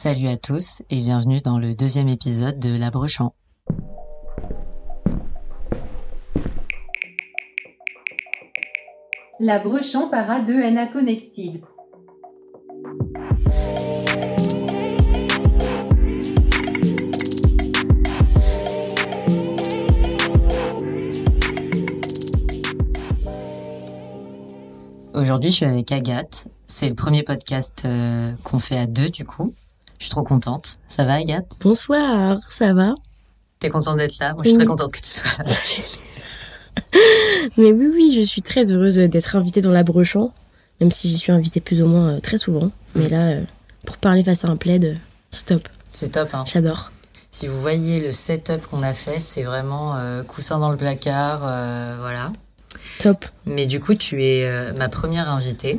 [0.00, 3.34] Salut à tous et bienvenue dans le deuxième épisode de La Brechant.
[9.40, 11.62] La Brechant para de NA Connected.
[25.12, 26.46] Aujourd'hui, je suis avec Agathe.
[26.68, 29.52] C'est le premier podcast euh, qu'on fait à deux, du coup.
[29.98, 30.78] Je suis trop contente.
[30.88, 31.50] Ça va, Agathe?
[31.60, 32.94] Bonsoir, ça va?
[33.58, 34.34] T'es contente d'être là?
[34.34, 34.64] Moi, je suis Oui.
[34.64, 35.44] très contente que tu sois là.
[37.56, 39.82] Mais oui, oui, je suis très heureuse d'être invitée dans la
[40.80, 42.70] même si j'y suis invitée plus ou moins euh, très souvent.
[42.94, 43.42] Mais là, euh,
[43.84, 44.94] pour parler face à un plaid, euh,
[45.32, 46.44] c'est top, C'est top, hein.
[46.46, 46.92] j'adore.
[47.30, 52.32] Si vous voyez le setup qu'on a fait, c'est vraiment coussin dans le placard, voilà.
[53.00, 53.26] Top.
[53.44, 55.78] Mais du coup, tu es ma première invitée.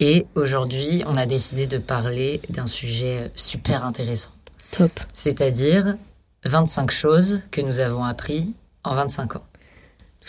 [0.00, 4.30] Et aujourd'hui, on a décidé de parler d'un sujet super intéressant.
[4.72, 4.92] Top.
[5.14, 5.96] C'est-à-dire
[6.44, 8.52] 25 choses que nous avons appris
[8.84, 9.44] en 25 ans.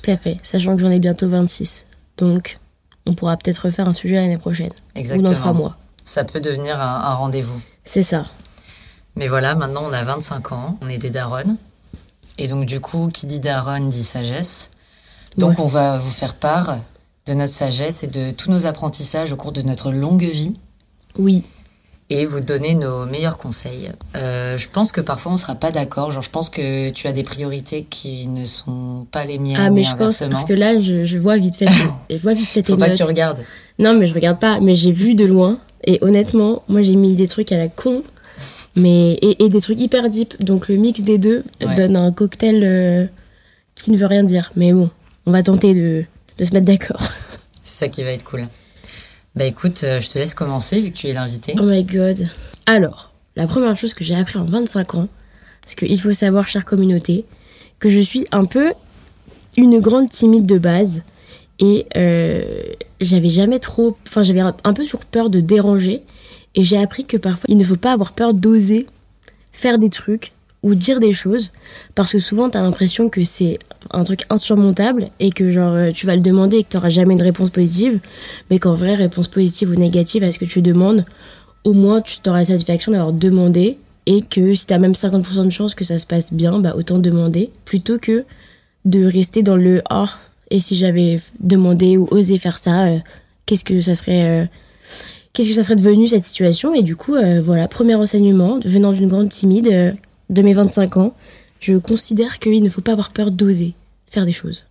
[0.01, 1.83] Tout à fait, sachant que j'en ai bientôt 26.
[2.17, 2.59] Donc,
[3.05, 4.69] on pourra peut-être refaire un sujet l'année prochaine.
[4.95, 5.29] Exactement.
[5.29, 5.77] Ou dans trois mois.
[6.03, 7.59] Ça peut devenir un, un rendez-vous.
[7.83, 8.27] C'est ça.
[9.15, 11.57] Mais voilà, maintenant on a 25 ans, on est des darons.
[12.37, 14.69] Et donc du coup, qui dit daronne dit sagesse.
[15.37, 15.65] Donc Ouais.
[15.65, 16.77] on va vous faire part
[17.27, 20.53] de notre sagesse et de tous nos apprentissages au cours de notre longue vie
[21.19, 21.43] Oui.
[22.09, 23.91] et vous donner nos meilleurs conseils.
[24.15, 26.11] Euh, je pense que parfois on sera pas d'accord.
[26.11, 29.57] Genre, je pense que tu as des priorités qui ne sont pas les miennes.
[29.59, 31.67] Ah, mais je pense, parce que là, je, je vois vite fait,
[32.09, 33.43] je vois vite fait tes Faut pas que tu regardes.
[33.79, 35.59] Non, mais je regarde pas, mais j'ai vu de loin.
[35.85, 38.03] Et honnêtement, moi j'ai mis des trucs à la con,
[38.75, 40.41] mais et, et des trucs hyper deep.
[40.43, 41.75] Donc le mix des deux Ouais.
[41.75, 43.05] donne un cocktail euh,
[43.75, 44.51] qui ne veut rien dire.
[44.55, 44.89] Mais bon,
[45.25, 46.03] on va tenter de,
[46.37, 47.01] de se mettre d'accord.
[47.63, 48.47] C'est ça qui va être cool.
[49.35, 51.53] Bah écoute, euh, je te laisse commencer vu que tu es l'invité.
[51.59, 52.27] Oh my god.
[52.65, 55.09] Alors, la première chose que j'ai appris en 25 ans,
[55.61, 57.25] parce qu'il faut savoir, chère communauté,
[57.79, 58.73] que je suis un peu
[59.57, 61.03] une grande timide de base.
[61.59, 62.63] Et euh,
[63.01, 63.97] j'avais jamais trop.
[64.07, 66.03] Enfin, j'avais un peu toujours peur de déranger.
[66.55, 68.87] Et j'ai appris que parfois, il ne faut pas avoir peur d'oser
[69.51, 70.31] faire des trucs
[70.63, 71.51] ou dire des choses.
[71.95, 73.59] Parce que souvent, t'as l'impression que c'est
[73.91, 77.15] un truc insurmontable et que genre euh, tu vas le demander et que t'auras jamais
[77.15, 77.99] de réponse positive.
[78.49, 81.05] Mais qu'en vrai, réponse positive ou négative à ce que tu demandes,
[81.63, 85.49] au moins tu t'auras la satisfaction d'avoir demandé et que si t'as même 50% de
[85.49, 88.23] chance que ça se passe bien, bah autant demander plutôt que
[88.85, 90.05] de rester dans le oh
[90.49, 92.99] et si j'avais demandé ou osé faire ça, euh,
[93.45, 94.45] qu'est-ce que ça serait euh,
[95.33, 96.73] qu'est-ce que ça serait devenu cette situation?
[96.73, 99.97] Et du coup voilà premier renseignement venant d'une grande timide
[100.29, 101.13] de mes 25 ans,
[101.59, 103.73] je considère qu'il ne faut pas avoir peur d'oser
[104.07, 104.65] faire des choses.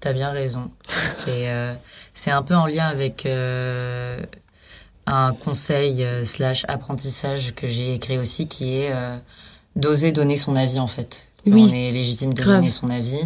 [0.00, 0.70] T'as bien raison.
[0.88, 1.74] C'est euh,
[2.12, 4.20] c'est un peu en lien avec euh,
[5.06, 9.16] un conseil euh, slash apprentissage que j'ai écrit aussi qui est euh,
[9.76, 11.28] d'oser donner son avis en fait.
[11.46, 11.66] Oui.
[11.68, 12.56] On est légitime de Grave.
[12.56, 13.20] donner son avis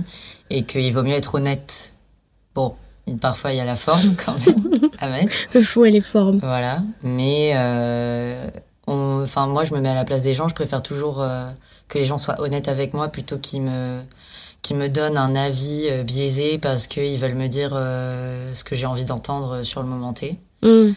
[0.50, 1.92] et qu'il vaut mieux être honnête.
[2.54, 2.74] Bon,
[3.20, 5.28] parfois il y a la forme quand même avec.
[5.54, 6.38] Le fond et les formes.
[6.38, 6.82] Voilà.
[7.02, 8.48] Mais euh,
[8.86, 10.48] enfin moi je me mets à la place des gens.
[10.48, 11.46] Je préfère toujours euh,
[11.88, 14.00] que les gens soient honnêtes avec moi plutôt qu'ils me
[14.74, 18.86] me donnent un avis euh, biaisé parce qu'ils veulent me dire euh, ce que j'ai
[18.86, 20.38] envie d'entendre sur le moment T.
[20.62, 20.92] Hum,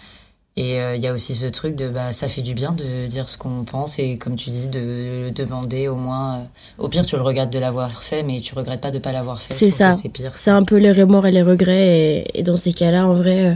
[0.58, 3.30] Et il y a aussi ce truc de bah ça fait du bien de dire
[3.30, 6.48] ce qu'on pense et comme tu dis de demander au moins
[6.80, 9.40] au pire tu le regrettes de l'avoir fait mais tu regrettes pas de pas l'avoir
[9.40, 9.54] fait.
[9.54, 9.92] C'est ça.
[9.92, 10.32] C'est pire.
[10.36, 12.24] C'est un peu les remords et les regrets.
[12.34, 13.56] Et, et dans ces cas-là, en vrai,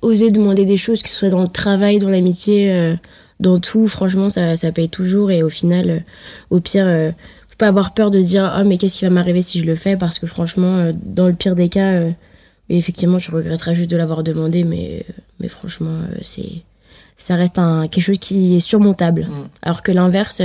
[0.00, 2.96] oser demander des choses, que ce soit dans le travail, dans l'amitié,
[3.40, 5.30] dans tout, franchement, ça, ça paye toujours.
[5.30, 5.98] Et au final, euh,
[6.50, 7.10] au pire, euh,
[7.48, 9.64] faut pas avoir peur de se dire Ah, mais qu'est-ce qui va m'arriver si je
[9.64, 9.96] le fais?
[9.96, 12.04] Parce que franchement, euh, dans le pire des cas,
[12.68, 14.62] effectivement, tu regretteras juste de l'avoir demandé.
[14.62, 15.04] Mais,
[15.40, 16.62] mais franchement, c'est.
[17.16, 19.26] Ça reste un, quelque chose qui est surmontable.
[19.28, 19.48] Mm.
[19.60, 20.40] Alors que l'inverse,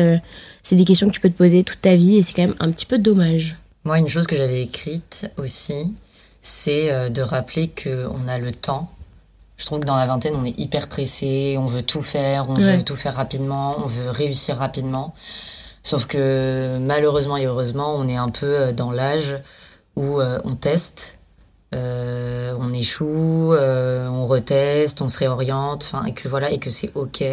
[0.62, 2.56] c'est des questions que tu peux te poser toute ta vie et c'est quand même
[2.60, 3.56] un petit peu dommage.
[3.86, 5.94] Moi, une chose que j'avais écrite aussi,
[6.42, 8.92] c'est de rappeler que on a le temps.
[9.58, 12.56] Je trouve que dans la vingtaine, on est hyper pressé, on veut tout faire, on
[12.56, 12.78] Ouais.
[12.78, 15.14] veut tout faire rapidement, on veut réussir rapidement.
[15.84, 19.38] Sauf que malheureusement et heureusement, on est un peu euh, dans l'âge
[19.96, 21.18] où euh, on teste,
[21.74, 26.70] euh, on échoue, euh, on reteste, on se réoriente, enfin et que voilà et que
[26.70, 27.24] c'est ok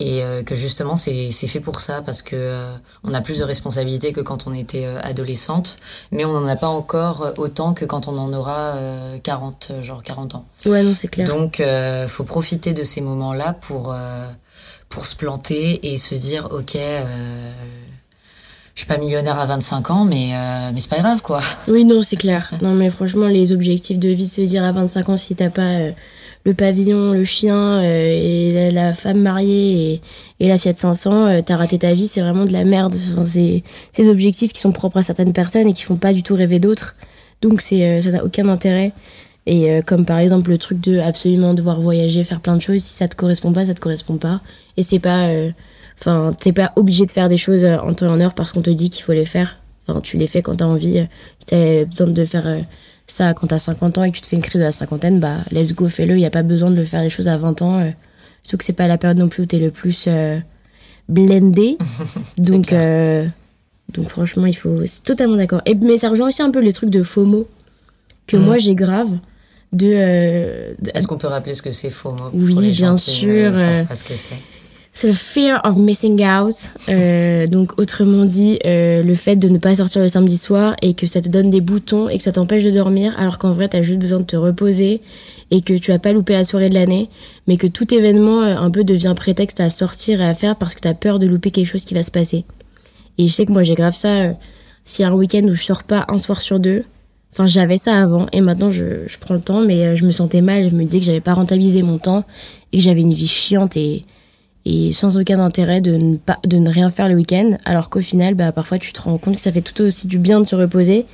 [0.00, 2.72] et euh, que justement c'est c'est fait pour ça parce que euh,
[3.04, 5.76] on a plus de responsabilités que quand on était euh, adolescente,
[6.10, 9.68] mais on n'en a pas encore euh, autant que quand on en aura euh, 40
[9.70, 10.46] euh, genre 40 ans.
[10.66, 11.28] Ouais, non, c'est clair.
[11.28, 14.26] Donc euh, faut profiter de ces moments-là pour euh,
[14.88, 17.04] pour se planter et se dire OK euh,
[18.74, 21.40] je suis pas millionnaire à 25 ans mais euh, mais c'est pas grave quoi.
[21.68, 22.50] Oui, non, c'est clair.
[22.62, 25.50] Non, mais franchement, les objectifs de vie, de se dire à 25 ans, si t'as
[25.50, 25.92] pas euh,
[26.44, 30.00] le pavillon, le chien euh, et la, femme mariée
[30.40, 32.94] et, la Fiat 500, euh, t'as raté ta vie, c'est vraiment de la merde.
[33.24, 33.62] C'est
[33.96, 36.58] des objectifs qui sont propres à certaines personnes et qui font pas du tout rêver
[36.58, 36.96] d'autres.
[37.42, 38.92] Donc c'est euh, ça n'a aucun intérêt.
[39.46, 42.92] Et comme par exemple le truc de absolument devoir voyager, faire plein de choses, si
[42.92, 44.42] ça te correspond pas, ça te correspond pas.
[44.76, 45.28] Et c'est pas,
[45.98, 48.60] enfin, t'es pas obligé de faire des choses en temps et en heure parce qu'on
[48.60, 49.58] te dit qu'il faut les faire.
[49.88, 51.04] Enfin, tu les fais quand t'as envie.
[51.38, 52.46] Si t'as besoin de faire
[53.10, 55.20] ça quand t'as 50 ans et que tu te fais une crise de la cinquantaine,
[55.20, 56.18] bah let's go, fais-le.
[56.18, 57.80] Y a pas besoin de le faire les choses à 20 ans.
[57.80, 57.90] euh.
[58.42, 60.38] surtout que c'est pas la période non plus où t'es le plus euh,
[61.08, 61.76] blendé.
[62.38, 63.26] donc, euh,
[63.92, 64.84] donc franchement, il faut.
[64.86, 65.62] C'est totalement d'accord.
[65.66, 67.48] Et mais ça rejoint aussi un peu les trucs de FOMO
[68.26, 68.44] que Mhm.
[68.44, 69.18] moi j'ai grave
[69.72, 69.86] de.
[69.92, 72.96] euh, de- Est-ce qu'on peut rappeler ce que c'est FOMO Oui, pour les gens bien
[72.96, 74.40] qui sûr, savent pas ce que c'est?
[74.92, 76.54] C'est le fear of missing out.
[76.88, 80.94] Euh, donc, autrement dit, euh, le fait de ne pas sortir le samedi soir et
[80.94, 83.68] que ça te donne des boutons et que ça t'empêche de dormir, alors qu'en vrai,
[83.68, 85.00] t'as juste besoin de te reposer
[85.50, 87.08] et que tu vas pas louper la soirée de l'année,
[87.46, 90.74] mais que tout événement euh, un peu devient prétexte à sortir et à faire parce
[90.74, 92.44] que t'as peur de louper quelque chose qui va se passer.
[93.18, 94.08] Et je sais que moi, j'ai grave ça.
[94.22, 94.32] euh,
[94.84, 96.84] S'il y a un week-end où je sors pas un soir sur deux,
[97.32, 100.10] Enfin, j'avais ça avant et maintenant je, je prends le temps, mais euh, je me
[100.10, 100.68] sentais mal.
[100.68, 102.24] Je me disais que j'avais pas rentabilisé mon temps
[102.72, 104.04] et que j'avais une vie chiante et,
[104.64, 107.56] et sans aucun intérêt de ne, pas, de ne rien faire le week-end.
[107.64, 110.18] Alors qu'au final, bah, parfois tu te rends compte que ça fait tout aussi du
[110.18, 111.06] bien de se reposer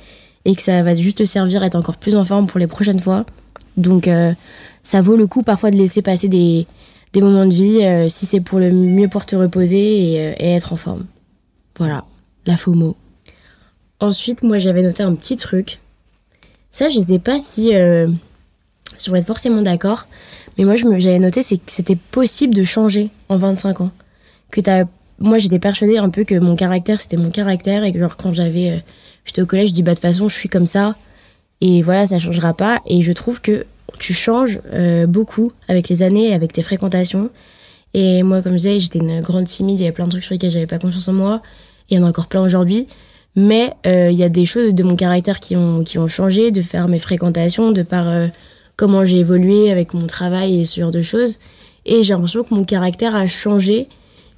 [0.45, 2.67] et que ça va juste te servir à être encore plus en forme pour les
[2.67, 3.25] prochaines fois.
[3.75, 4.33] Donc, euh,
[4.83, 6.65] ça vaut le coup parfois de laisser passer des,
[7.13, 10.33] des moments de vie euh, si c'est pour le mieux pour te reposer et, euh,
[10.37, 11.05] et être en forme.
[11.77, 12.05] Voilà,
[12.45, 12.95] la FOMO.
[13.99, 15.79] Ensuite, moi j'avais noté un petit truc.
[16.71, 20.07] Ça, je sais pas si va être forcément d'accord,
[20.57, 23.91] mais moi j'avais noté que c'était possible de changer en 25 ans.
[24.51, 24.85] Que t'as,
[25.19, 28.33] moi j'étais persuadée un peu que mon caractère c'était mon caractère et que genre quand
[28.33, 28.79] j'avais, euh,
[29.25, 30.95] j'étais au collège, je dis bah de toute façon je suis comme ça
[31.61, 32.81] et voilà ça changera pas.
[32.87, 33.65] Et je trouve que
[33.99, 37.29] tu changes euh, beaucoup avec les années, avec tes fréquentations.
[37.93, 40.23] Et moi comme je disais, j'étais une grande timide, il y avait plein de trucs
[40.23, 41.41] sur lesquels j'avais pas confiance en moi.
[41.89, 42.87] Il y en a encore plein aujourd'hui.
[43.35, 46.49] Mais euh, il y a des choses de mon caractère qui ont, qui ont changé,
[46.49, 48.07] de faire mes fréquentations, de par
[48.77, 51.37] comment j'ai évolué avec mon travail et ce genre de choses.
[51.85, 53.87] Et j'ai l'impression que mon caractère a changé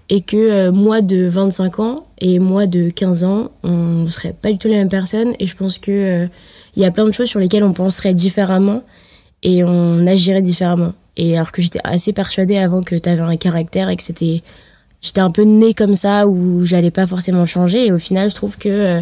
[0.10, 4.34] et que euh, moi de 25 ans et moi de 15 ans, on ne serait
[4.34, 5.34] pas du tout les mêmes personnes.
[5.40, 6.28] Et je pense que euh,
[6.76, 8.84] y a plein de choses sur lesquelles on penserait différemment
[9.44, 10.94] et on agirait différemment.
[11.18, 14.42] Et alors que j'étais assez persuadée avant que tu avais un caractère et que c'était
[15.02, 17.88] j'étais un peu née comme ça où j'allais pas forcément changer.
[17.88, 19.02] Et au final je trouve que euh,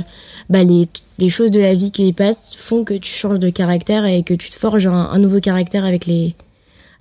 [0.50, 4.06] bah, les, les choses de la vie qui passent font que tu changes de caractère
[4.06, 6.36] et que tu te forges un, nouveau caractère avec les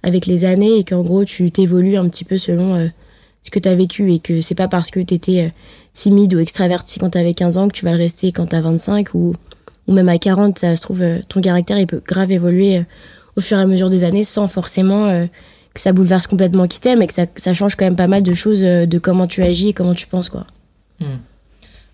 [0.03, 2.87] avec les années et qu'en gros tu t'évolues un petit peu selon euh,
[3.43, 4.13] ce que tu as vécu.
[4.13, 5.53] Et que c'est pas parce que tu étais
[5.93, 8.57] timide ou extraverti quand tu avais 15 ans que tu vas le rester quand tu
[8.57, 9.33] as 25 ou
[9.87, 12.83] ou même à 40 ça se trouve euh, ton caractère il peut grave évoluer euh,
[13.37, 15.27] au fur et à mesure des années sans forcément euh,
[15.77, 18.23] que ça bouleverse complètement qui t'aime et que ça, ça change quand même pas mal
[18.23, 20.47] de choses euh, de comment tu agis et comment tu penses quoi.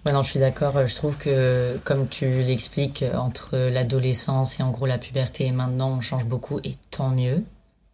[0.04, 0.86] Ouais, non, je suis d'accord.
[0.86, 5.90] Je trouve que, comme tu l'expliques, entre l'adolescence et en gros la puberté et maintenant,
[5.90, 7.44] on change beaucoup et tant mieux,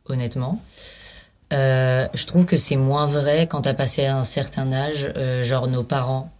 [0.06, 0.60] honnêtement.
[1.52, 5.68] Euh, je trouve que c'est moins vrai quand t'as passé un certain âge, euh, genre
[5.68, 6.30] nos parents.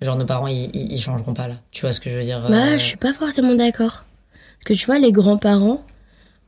[0.00, 1.54] Genre nos parents, ils, ils, ils changeront pas là.
[1.70, 4.04] Tu vois ce que je veux dire Bah, euh, je suis pas forcément d'accord.
[4.58, 5.82] Parce que tu vois, les grands-parents,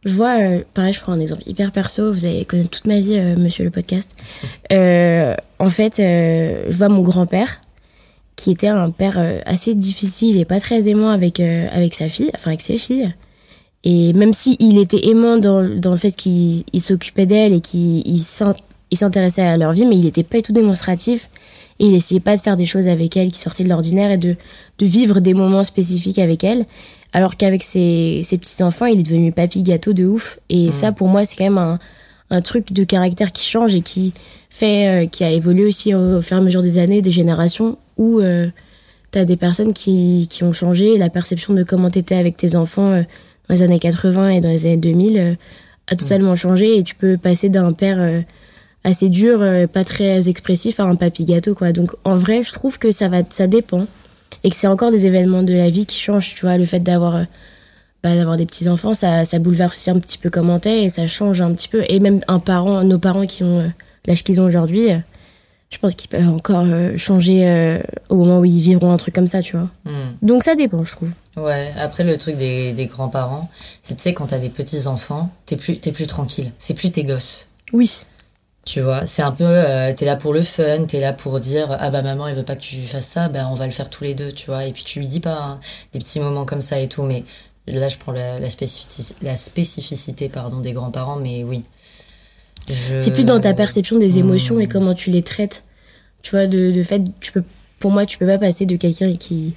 [0.04, 2.98] je vois, euh, pareil, je prends un exemple hyper perso, vous allez connaître toute ma
[3.00, 4.10] vie, euh, monsieur le podcast.
[4.72, 7.60] Euh, en fait, euh, je vois mon grand-père,
[8.36, 12.08] qui était un père euh, assez difficile et pas très aimant avec, euh, avec sa
[12.08, 13.14] fille, enfin avec ses filles.
[13.84, 17.60] Et même si il était aimant dans, dans le fait qu'il il s'occupait d'elles et
[17.60, 18.56] qu'il il s'in-
[18.90, 21.28] il s'intéressait à leur vie, mais il était pas du tout démonstratif.
[21.80, 24.16] Et il essayait pas de faire des choses avec elles qui sortaient de l'ordinaire et
[24.16, 24.36] de,
[24.78, 26.64] de vivre des moments spécifiques avec elles.
[27.14, 30.40] Alors qu'avec ses, ses petits-enfants, il est devenu papy gâteau de ouf.
[30.50, 31.78] Et ça, pour moi, c'est quand même un,
[32.30, 34.12] un truc de caractère qui change et qui
[34.50, 37.12] fait, euh, qui a évolué aussi au, au fur et à mesure des années, des
[37.12, 38.48] générations, où euh,
[39.12, 40.98] t'as des personnes qui, qui ont changé.
[40.98, 43.02] La perception de comment t'étais avec tes enfants euh,
[43.48, 45.34] dans les années 80 et dans les années 2000 euh,
[45.86, 46.78] a totalement changé.
[46.78, 48.24] Et tu peux passer d'un père
[48.82, 49.40] assez dur,
[49.72, 51.72] pas très expressif, à un papy gâteau, quoi.
[51.72, 53.86] Donc, en vrai, je trouve que ça va, ça dépend.
[54.44, 56.58] Et que c'est encore des événements de la vie qui changent, tu vois.
[56.58, 57.24] Le fait d'avoir, euh,
[58.02, 60.88] bah, d'avoir des petits enfants, ça, ça bouleverse aussi un petit peu comment t'es et
[60.90, 61.82] ça change un petit peu.
[61.88, 63.68] Et même un parent, nos parents qui ont euh,
[64.06, 64.98] l'âge qu'ils ont aujourd'hui, euh,
[65.70, 69.42] je pense qu'ils peuvent encore changer au moment où ils vivront un truc comme ça,
[69.42, 69.68] tu vois.
[69.86, 70.14] hmm.
[70.22, 71.08] Donc ça dépend, je trouve.
[71.36, 73.50] Ouais, après le truc des, des grands-parents,
[73.82, 76.52] c'est tu sais, quand t'as des petits-enfants, t'es plus, t'es plus tranquille.
[76.58, 77.46] C'est plus tes gosses.
[77.72, 78.02] Oui.
[78.64, 81.76] Tu vois, c'est un peu, euh, t'es là pour le fun, t'es là pour dire,
[81.78, 83.90] ah bah maman, elle veut pas que tu fasses ça, bah on va le faire
[83.90, 84.64] tous les deux, tu vois.
[84.64, 85.60] Et puis tu lui dis pas hein,
[85.92, 87.24] des petits moments comme ça et tout, mais
[87.66, 91.64] Là, je prends la, la, spécificité, la spécificité pardon, des grands-parents, mais oui.
[92.68, 94.68] Je- C'est plus dans ta perception des émotions et Hmm.
[94.68, 95.62] comment tu les traites.
[96.20, 97.42] Tu vois, de, de fait, tu peux,
[97.78, 99.54] pour moi, tu peux pas passer de quelqu'un qui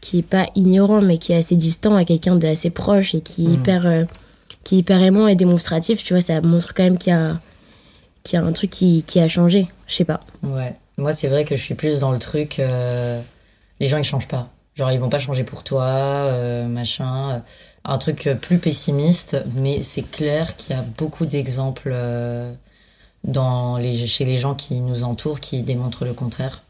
[0.00, 3.44] qui est pas ignorant mais qui est assez distant à quelqu'un d'assez proche et qui
[3.44, 3.52] est Mm.
[3.54, 4.04] hyper euh,
[4.64, 6.02] qui est hyper aimant et démonstratif.
[6.02, 7.38] Tu vois, ça montre quand même qu'il y a
[8.22, 9.68] qu'il y a un truc qui, qui a changé.
[9.86, 10.20] Je sais pas.
[10.42, 10.76] Ouais.
[10.98, 12.58] Moi, c'est vrai que je suis plus dans le truc.
[12.58, 13.20] euh,
[13.80, 14.48] les gens, ils changent pas.
[14.74, 17.42] Genre, ils vont pas changer pour toi, euh, machin.
[17.84, 21.92] Un truc euh, plus pessimiste, mais c'est clair qu'il y a beaucoup d'exemples
[23.24, 26.62] les, chez les gens qui nous entourent qui démontrent le contraire.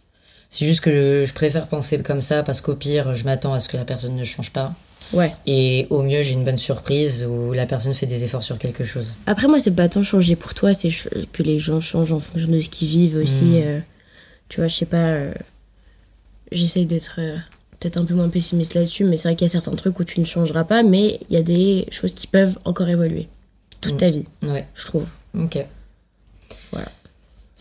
[0.49, 3.69] C'est juste que je préfère penser comme ça parce qu'au pire, je m'attends à ce
[3.69, 4.73] que la personne ne change pas.
[5.13, 5.33] Ouais.
[5.47, 8.85] Et au mieux, j'ai une bonne surprise où la personne fait des efforts sur quelque
[8.85, 9.15] chose.
[9.27, 10.91] Après, moi, c'est pas tant changer pour toi, c'est
[11.33, 13.45] que les gens changent en fonction de ce qu'ils vivent aussi.
[13.45, 13.63] Mm.
[13.65, 13.81] euh,
[14.49, 15.07] tu vois, je sais pas.
[15.09, 15.33] euh,
[16.53, 17.37] J'essaye d'être euh,
[17.79, 20.05] peut-être un peu moins pessimiste là-dessus, mais c'est vrai qu'il y a certains trucs où
[20.05, 23.29] tu ne changeras pas, mais il y a des choses qui peuvent encore évoluer
[23.81, 23.99] toute Mm.
[23.99, 24.67] ta vie, Ouais.
[24.75, 25.07] je trouve.
[25.39, 25.59] Ok.
[26.73, 26.91] Voilà.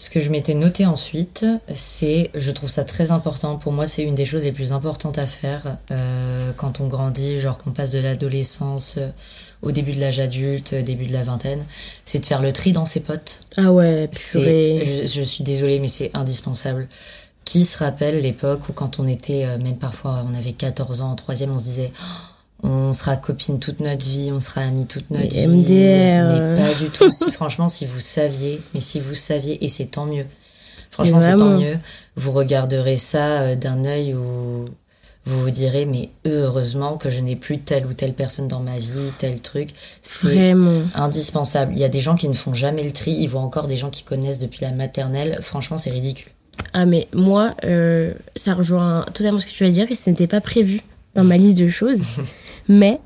[0.01, 3.58] Ce que je m'étais noté ensuite, c'est, je trouve ça très important.
[3.58, 7.38] Pour moi, c'est une des choses les plus importantes à faire euh, quand on grandit,
[7.38, 9.10] genre qu'on passe de l'adolescence euh,
[9.62, 11.65] au début de l'âge adulte, euh, début de la vingtaine,
[12.06, 13.41] c'est de faire le tri dans ses potes.
[13.58, 15.01] Ah ouais, C'est, purée.
[15.06, 16.88] je, je suis désolée, mais c'est indispensable.
[17.44, 21.12] Qui se rappelle l'époque où quand on était, euh, même parfois, on avait 14 ans
[21.12, 22.06] en troisième, on se disait, Oh,
[22.63, 25.48] on sera copine toute notre vie, on sera amis toute notre Mais vie.
[25.48, 27.12] MDR, Mais pas du tout.
[27.12, 30.25] Si, franchement, si vous saviez, mais si vous saviez, et c'est tant mieux.
[30.92, 31.78] Franchement, c'est tant mieux.
[32.16, 34.66] Vous regarderez ça euh, d'un œil où
[35.25, 38.78] vous vous direz, mais heureusement que je n'ai plus telle ou telle personne dans ma
[38.80, 39.70] vie, tel truc.
[40.01, 40.82] C'est Vraiment.
[40.96, 41.72] indispensable.
[41.74, 43.12] Il y a des gens qui ne font jamais le tri.
[43.12, 45.38] Ils voient encore des gens qui connaissent depuis la maternelle.
[45.42, 46.32] Franchement, c'est ridicule.
[46.74, 50.28] Ah mais moi, euh, ça rejoint totalement ce que tu vas dire et ce n'était
[50.28, 50.82] pas prévu
[51.16, 52.04] dans ma liste de choses.
[52.69, 52.99] mais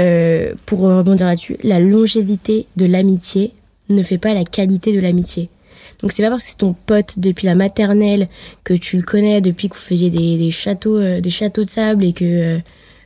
[0.00, 3.52] euh, pour rebondir là-dessus, la longévité de l'amitié
[3.90, 5.48] ne fait pas la qualité de l'amitié.
[6.00, 8.28] Donc c'est pas parce que c'est ton pote depuis la maternelle,
[8.64, 12.04] que tu le connais depuis que vous faisiez des, châteaux, euh, des châteaux de sable
[12.04, 12.58] et que euh,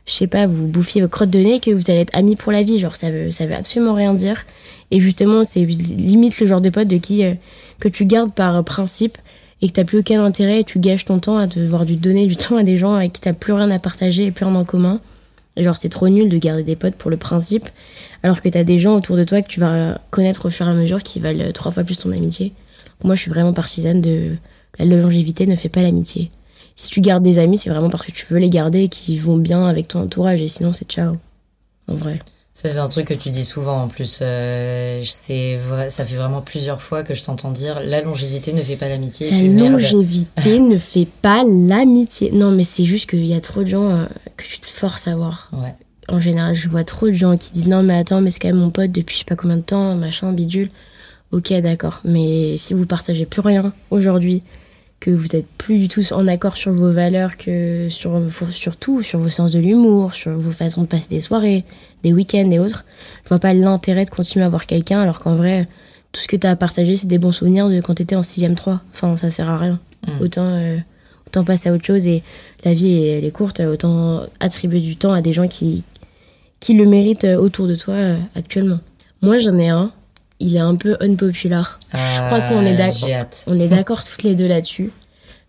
[0.05, 2.51] je sais pas, vous bouffiez vos crottes de nez, que vous allez être amis pour
[2.51, 2.79] la vie.
[2.79, 4.45] Genre ça veut, ça veut absolument rien dire.
[4.91, 7.33] Et justement, c'est limite le genre de pote de qui euh,
[7.79, 9.17] que tu gardes par principe
[9.61, 12.27] et que t'as plus aucun intérêt et tu gâches ton temps à devoir du donner
[12.27, 14.55] du temps à des gens avec qui t'as plus rien à partager et plus rien
[14.55, 15.01] en commun.
[15.57, 17.69] Genre c'est trop nul de garder des potes pour le principe
[18.23, 20.69] alors que t'as des gens autour de toi que tu vas connaître au fur et
[20.69, 22.53] à mesure qui valent trois fois plus ton amitié.
[23.03, 24.35] Moi je suis vraiment partisane de
[24.79, 26.31] la longévité ne fait pas l'amitié.
[26.75, 29.21] Si tu gardes des amis c'est vraiment parce que tu veux les garder et qu'ils
[29.21, 31.15] vont bien avec ton entourage et sinon c'est ciao.
[31.87, 32.19] En vrai.
[32.55, 34.19] Ça, c'est un truc que tu dis souvent en plus.
[34.21, 38.63] Euh, c'est vrai, ça fait vraiment plusieurs fois que je t'entends dire la longévité ne
[38.63, 39.29] fait pas l'amitié.
[39.29, 39.73] La puis merde.
[39.73, 42.31] longévité ne fait pas l'amitié.
[42.31, 44.05] Non, mais c'est juste qu'il y a trop de gens euh,
[44.37, 45.49] que tu te forces à voir.
[45.51, 45.75] Ouais.
[46.07, 48.47] En général, je vois trop de gens qui disent non, mais attends, mais c'est quand
[48.47, 50.69] même mon pote depuis je sais pas combien de temps, machin, bidule.
[51.31, 51.99] Ok, d'accord.
[52.05, 54.43] Mais si vous partagez plus rien aujourd'hui,
[54.99, 59.03] que vous êtes plus du tout en accord sur vos valeurs, que sur, sur tout,
[59.03, 61.63] sur vos sens de l'humour, sur vos façons de passer des soirées,
[62.03, 62.85] des week-ends et autres,
[63.23, 65.67] je vois pas l'intérêt de continuer à voir quelqu'un alors qu'en vrai,
[66.11, 68.55] tout ce que t'as à partager, c'est des bons souvenirs de quand t'étais en 6ème
[68.55, 68.81] 3.
[68.93, 69.79] Enfin, ça sert à rien.
[70.07, 70.21] Mm.
[70.21, 70.77] Autant, euh,
[71.27, 72.23] autant passer à autre chose et
[72.63, 75.83] la vie, elle est courte, autant attribuer du temps à des gens qui,
[76.59, 78.79] qui le méritent euh, autour de toi euh, actuellement.
[79.21, 79.91] Moi, j'en ai un.
[80.39, 81.79] Il est un peu unpopular.
[81.93, 83.09] je crois qu'on est d'accord.
[83.47, 84.91] On est d'accord toutes les deux là-dessus.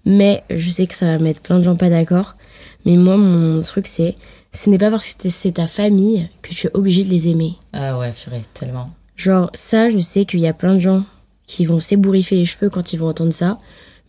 [0.05, 2.37] Mais je sais que ça va mettre plein de gens pas d'accord.
[2.85, 4.15] Mais moi, mon truc, c'est
[4.53, 7.53] ce n'est pas parce que c'est- ta famille que tu es obligé de les aimer.
[7.73, 8.91] Ah ouais, purée, tellement.
[9.17, 11.03] Genre, ça, je sais qu'il y a plein de gens
[11.47, 13.59] qui vont s'ébouriffer les cheveux quand ils vont entendre ça.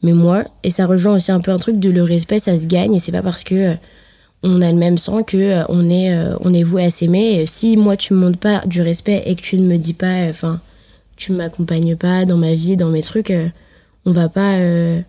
[0.04, 2.68] Mais moi, et ça rejoint aussi un peu un truc de le respect, ça se
[2.68, 2.94] gagne.
[2.94, 3.74] Et c'est pas parce que euh,
[4.44, 7.44] on a le même sang que euh, on est, euh, on est voué à s'aimer.
[7.48, 10.26] Si moi, tu me montres pas du respect et que tu ne me dis pas,
[10.26, 10.62] euh, enfin,
[11.18, 13.50] tu m'accompagnes pas dans ma vie, dans mes trucs, euh,
[14.06, 14.56] on va pas.
[14.60, 15.02] euh,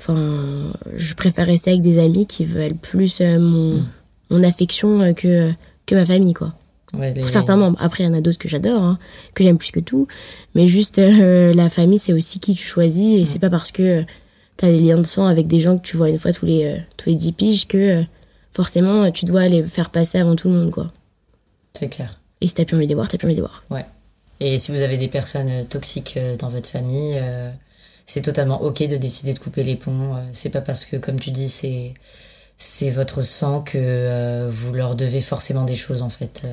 [0.00, 3.82] Enfin, je préfère rester avec des amis qui veulent plus euh, mon,
[4.30, 5.50] mon affection que,
[5.86, 6.54] que ma famille, quoi
[6.94, 7.76] Ouais, pour certains membres.
[7.82, 8.98] Après, il y en a d'autres que j'adore, hein,
[9.34, 10.06] que j'aime plus que tout.
[10.54, 13.18] Mais juste, la famille, c'est aussi qui tu choisis.
[13.20, 14.04] Et c'est pas parce que
[14.56, 16.64] t'as des liens de sang avec des gens que tu vois une fois tous les,
[16.64, 18.02] euh, tous les 10 piges que euh,
[18.52, 20.90] forcément tu dois les faire passer avant tout le monde, quoi.
[21.74, 22.20] C'est clair.
[22.40, 23.64] Et si t'as plus envie de les voir, t'as plus envie de les voir.
[23.70, 23.84] Ouais.
[24.40, 27.50] Et si vous avez des personnes euh, toxiques euh, dans votre famille, euh,
[28.06, 30.16] c'est totalement ok de décider de couper les ponts.
[30.32, 31.94] C'est pas parce que, comme tu dis, c'est
[32.56, 36.44] c'est votre sang que vous leur devez forcément des choses en fait.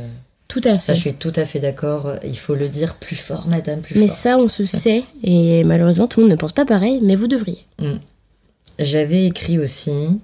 [0.47, 0.95] Tout à Ça, fait.
[0.95, 2.11] je suis tout à fait d'accord.
[2.23, 4.15] Il faut le dire plus fort, madame, plus Mais fort.
[4.17, 5.03] ça, on se sait.
[5.23, 7.65] Et malheureusement, tout le monde ne pense pas pareil, mais vous devriez.
[8.77, 10.19] J'avais écrit aussi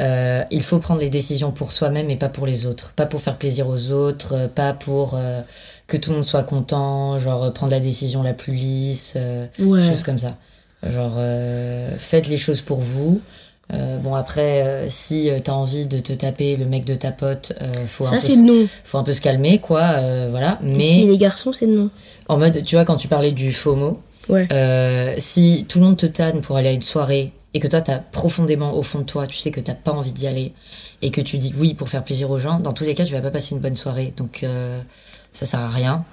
[0.00, 2.92] euh, il faut prendre les décisions pour soi-même et pas pour les autres.
[2.92, 5.40] Pas pour faire plaisir aux autres, pas pour euh,
[5.88, 9.46] que tout le monde soit content, genre euh, prendre la décision la plus lisse, euh,
[9.58, 9.82] Ouais.
[9.82, 10.36] choses comme ça.
[10.86, 13.20] Genre, euh, faites les choses pour vous.
[13.72, 17.10] Euh, bon, après, euh, si euh, t'as envie de te taper le mec de ta
[17.10, 18.66] pote, euh, faut, un Ça, peu, c'est non.
[18.84, 19.80] faut un peu se calmer, quoi.
[19.96, 20.58] euh, voilà.
[20.62, 20.90] Mais...
[20.92, 21.90] Si les garçons, c'est non.
[22.28, 24.46] en mode, tu vois, quand tu parlais du FOMO, Ouais.
[24.52, 27.80] euh, si tout le monde te tanne pour aller à une soirée et que toi,
[27.80, 30.52] t'as profondément au fond de toi, tu sais que t'as pas envie d'y aller
[31.02, 33.14] et que tu dis oui pour faire plaisir aux gens, dans tous les cas, tu
[33.14, 34.12] vas pas passer une bonne soirée.
[34.16, 34.80] Donc, euh,
[35.32, 36.04] ça sert à rien.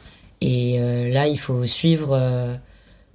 [0.42, 2.56] Et euh, là, il faut suivre, euh,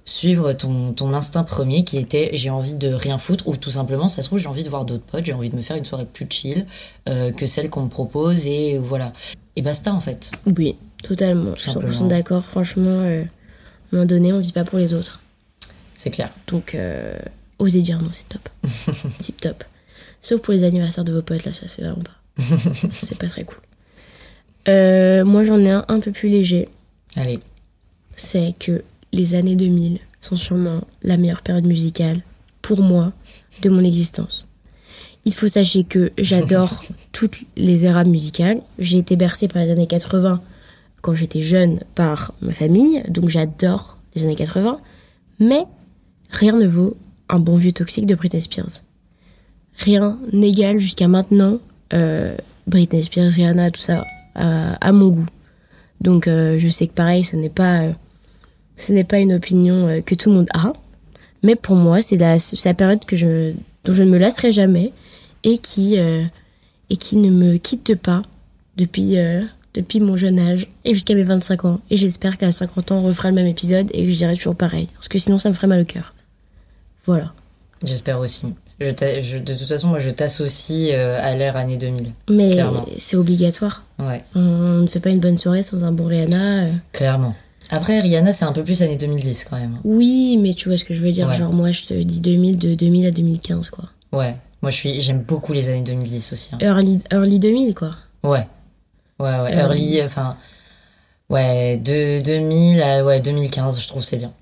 [0.05, 4.07] suivre ton, ton instinct premier qui était j'ai envie de rien foutre ou tout simplement,
[4.07, 5.85] ça se trouve, j'ai envie de voir d'autres potes, j'ai envie de me faire une
[5.85, 6.65] soirée plus chill
[7.07, 9.13] euh, que celle qu'on me propose et voilà.
[9.55, 10.31] Et basta en fait.
[10.57, 11.55] Oui, totalement.
[11.55, 12.07] Je suis Simplement.
[12.07, 12.43] 100% d'accord.
[12.43, 13.27] Franchement, à un
[13.91, 15.21] moment donné, on vit pas pour les autres.
[15.95, 16.29] C'est clair.
[16.47, 16.75] Donc,
[17.59, 18.49] osez dire non, c'est top.
[19.19, 19.63] Tip top.
[20.21, 22.43] Sauf pour les anniversaires de vos potes, là, ça c'est vraiment pas.
[22.91, 23.57] c'est pas très cool.
[24.67, 26.69] Euh, moi, j'en ai un un peu plus léger.
[27.15, 27.39] Allez.
[28.15, 32.21] C'est que les années 2000 sont sûrement la meilleure période musicale,
[32.61, 33.11] pour moi,
[33.61, 34.47] de mon existence.
[35.25, 38.61] Il faut sachez que j'adore toutes les éras musicales.
[38.79, 40.41] J'ai été bercée par les années 80
[41.01, 44.79] quand j'étais jeune par ma famille, donc j'adore les années 80.
[45.39, 45.63] Mais
[46.29, 46.95] rien ne vaut
[47.29, 48.81] un bon vieux toxique de Britney Spears.
[49.77, 51.59] Rien n'égale jusqu'à maintenant
[51.93, 52.35] euh,
[52.67, 55.25] Britney Spears, Rihanna, tout ça, à, à mon goût.
[55.99, 57.91] Donc euh, je sais que pareil, ce n'est pas, euh,
[58.75, 60.73] ce n'est pas une opinion euh, que tout le monde a,
[61.43, 64.91] mais pour moi, c'est la, la période que je, dont je ne me lasserai jamais
[65.43, 66.23] et qui, euh,
[66.89, 68.21] et qui ne me quitte pas
[68.77, 69.41] depuis, euh,
[69.73, 71.79] depuis mon jeune âge et jusqu'à mes 25 ans.
[71.89, 74.55] Et j'espère qu'à 50 ans, on refera le même épisode et que je dirai toujours
[74.55, 76.13] pareil, parce que sinon, ça me ferait mal au cœur.
[77.05, 77.33] Voilà.
[77.83, 78.47] J'espère aussi.
[78.81, 82.11] Je de toute façon, moi, je t'associe euh, à l'ère année 2000.
[82.29, 82.57] Mais
[82.97, 83.83] c'est obligatoire.
[83.99, 84.39] Ouais, On
[84.81, 86.63] ne fait pas une bonne soirée sans un bon Rihanna.
[86.65, 86.71] euh.
[86.91, 87.35] clairement.
[87.69, 89.77] Après, Rihanna, c'est un peu plus année 2010 quand même.
[89.85, 91.27] Oui, mais tu vois ce que je veux dire.
[91.27, 91.37] Ouais.
[91.37, 93.85] Genre, moi, je te dis 2000, de 2000 à 2015, quoi.
[94.11, 94.35] Ouais.
[94.61, 96.49] Moi, j'aime beaucoup les années 2010 aussi.
[96.53, 96.57] hein.
[96.59, 97.91] Early, early 2000, quoi.
[98.23, 98.45] Ouais.
[99.19, 99.53] Ouais, ouais.
[99.55, 99.95] Early.
[99.95, 100.35] Early, enfin.
[101.29, 104.33] Ouais, de 2000 à ouais, 2015, je trouve c'est bien.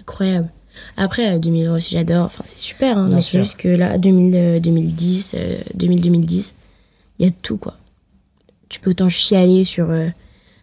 [0.00, 0.48] Incroyable.
[0.96, 2.26] Après, euh, 2000 aussi, j'adore.
[2.26, 6.52] Enfin, c'est super, hein, mais c'est juste que là, 2000, euh, 2010, euh, 2000-2010,
[7.18, 7.76] il y a tout, quoi.
[8.68, 10.08] Tu peux autant chialer sur, euh,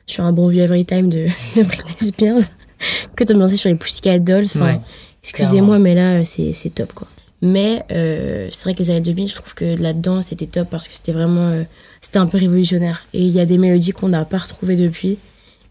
[0.05, 2.41] sur un bon vieux Everytime de, de Britney Spears
[3.15, 4.45] que t'ambiancer sur les Pussycat Dolls.
[4.45, 4.79] Enfin, Ouais,
[5.23, 7.07] excusez-moi, mais là, euh, c'est c'est top, quoi.
[7.43, 10.87] Mais euh, c'est vrai que les années 2000, je trouve que là-dedans, c'était top parce
[10.87, 11.47] que c'était vraiment...
[11.49, 11.63] euh,
[11.99, 13.01] c'était un peu révolutionnaire.
[13.13, 15.17] Et il y a des mélodies qu'on n'a pas retrouvées depuis.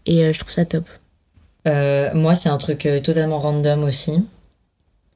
[0.05, 0.83] Et euh, je trouve ça top.
[1.67, 4.13] Euh, moi, c'est un truc euh, totalement random aussi,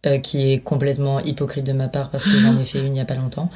[0.06, 2.98] euh, qui est complètement hypocrite de ma part parce que j'en ai fait une il
[2.98, 3.50] y a pas longtemps.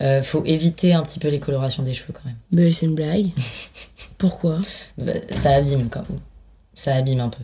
[0.00, 2.36] Euh, faut éviter un petit peu les colorations des cheveux quand même.
[2.52, 3.30] Mais c'est une blague.
[4.18, 4.60] Pourquoi?
[4.96, 6.20] Bah, Ça abîme quand même.
[6.74, 7.42] Ça abîme un peu.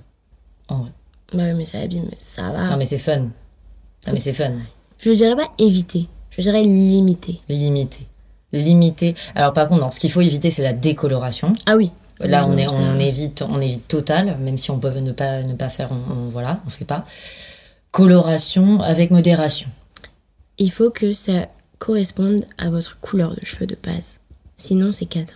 [0.69, 0.91] En vrai.
[1.33, 2.71] Bah mais ça abîme, ça va.
[2.71, 3.19] Non mais c'est fun.
[3.19, 4.53] Non mais c'est fun.
[4.99, 7.41] Je dirais pas éviter, je dirais limiter.
[7.49, 8.07] Limiter.
[8.53, 9.17] Limiter.
[9.35, 11.55] Alors par contre, non, ce qu'il faut éviter, c'est la décoloration.
[11.67, 11.91] Ah oui.
[12.21, 15.43] Là, on, est, ça- on évite, on évite total, même si on peut ne pas,
[15.43, 17.05] ne pas faire, on, on- voilà, on fait pas.
[17.91, 19.69] Coloration avec modération.
[20.59, 21.49] Il faut que ça
[21.79, 24.21] corresponde à votre couleur de cheveux de base.
[24.57, 25.35] Sinon, c'est cata.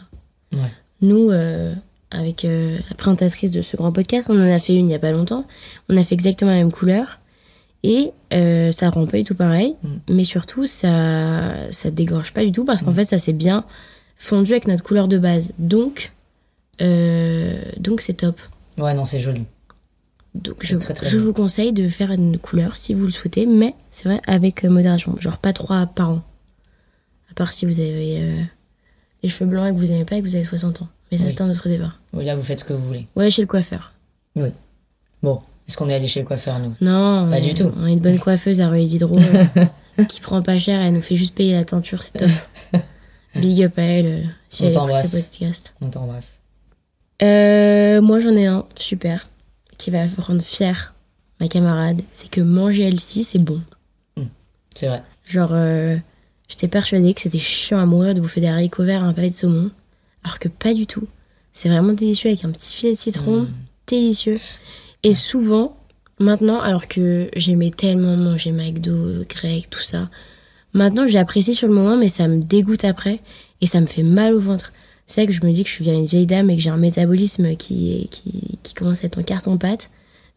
[0.52, 0.72] Ouais.
[1.00, 1.74] Nous, euh,
[2.10, 4.94] avec euh, la présentatrice de ce grand podcast, on en a fait une il y
[4.94, 5.44] a pas longtemps.
[5.88, 7.18] On a fait exactement la même couleur.
[7.84, 9.76] Et euh, ça rend pas du tout pareil.
[9.82, 9.88] Mm.
[10.10, 13.64] Mais surtout, ça ça dégorge pas du tout parce qu'en fait, ça s'est bien
[14.16, 15.52] fondu avec notre couleur de base.
[15.58, 16.10] Donc,
[16.80, 18.38] euh, donc c'est top.
[18.78, 19.44] Ouais, non, c'est joli.
[20.34, 23.46] Donc je, très, très je vous conseille de faire une couleur si vous le souhaitez,
[23.46, 26.22] mais c'est vrai avec euh, modération, genre pas trois par an.
[27.30, 28.42] À part si vous avez euh,
[29.22, 30.88] les cheveux blancs et que vous n'aimez pas et que vous avez 60 ans.
[31.10, 31.30] Mais ça Oui.
[31.34, 31.92] c'est un autre débat.
[32.12, 33.06] Oui, là, vous faites ce que vous voulez.
[33.16, 33.92] Ouais, chez le coiffeur.
[34.36, 34.50] Oui.
[35.22, 36.74] Bon, est-ce qu'on est allé chez le coiffeur, nous?
[36.80, 37.72] Non, Pas du est- tout.
[37.76, 41.00] On a une bonne coiffeuse à Rueil d'Hydro euh, qui prend pas cher, elle nous
[41.02, 42.30] fait juste payer la teinture, c'est top.
[43.34, 45.10] Big up à elle si On elle écoute t'embrasse.
[45.10, 45.74] ce podcast.
[45.80, 46.37] On t'embrasse.
[47.22, 49.28] Euh, moi j'en ai un super
[49.76, 50.94] qui va rendre fière
[51.40, 53.60] ma camarade, c'est que manger healthy c'est bon.
[54.78, 55.02] C'est vrai.
[55.26, 55.96] Genre, euh,
[56.48, 59.30] j'étais persuadée que c'était chiant à mourir de bouffer des haricots verts et un pavé
[59.30, 59.72] de saumon.
[60.22, 61.08] Alors que pas du tout.
[61.52, 63.42] C'est vraiment délicieux avec un petit filet de citron.
[63.42, 63.48] Mm.
[63.88, 64.38] Délicieux.
[65.02, 65.76] Et souvent,
[66.20, 70.10] maintenant, alors que j'aimais tellement manger McDo, grec, tout ça,
[70.74, 73.18] maintenant j'apprécie sur le moment, mais ça me dégoûte après
[73.60, 74.72] et ça me fait mal au ventre.
[75.08, 76.62] C'est vrai que je me dis que je suis bien une vieille dame et que
[76.62, 79.90] j'ai un métabolisme qui, qui, qui commence à être en carton-pâte.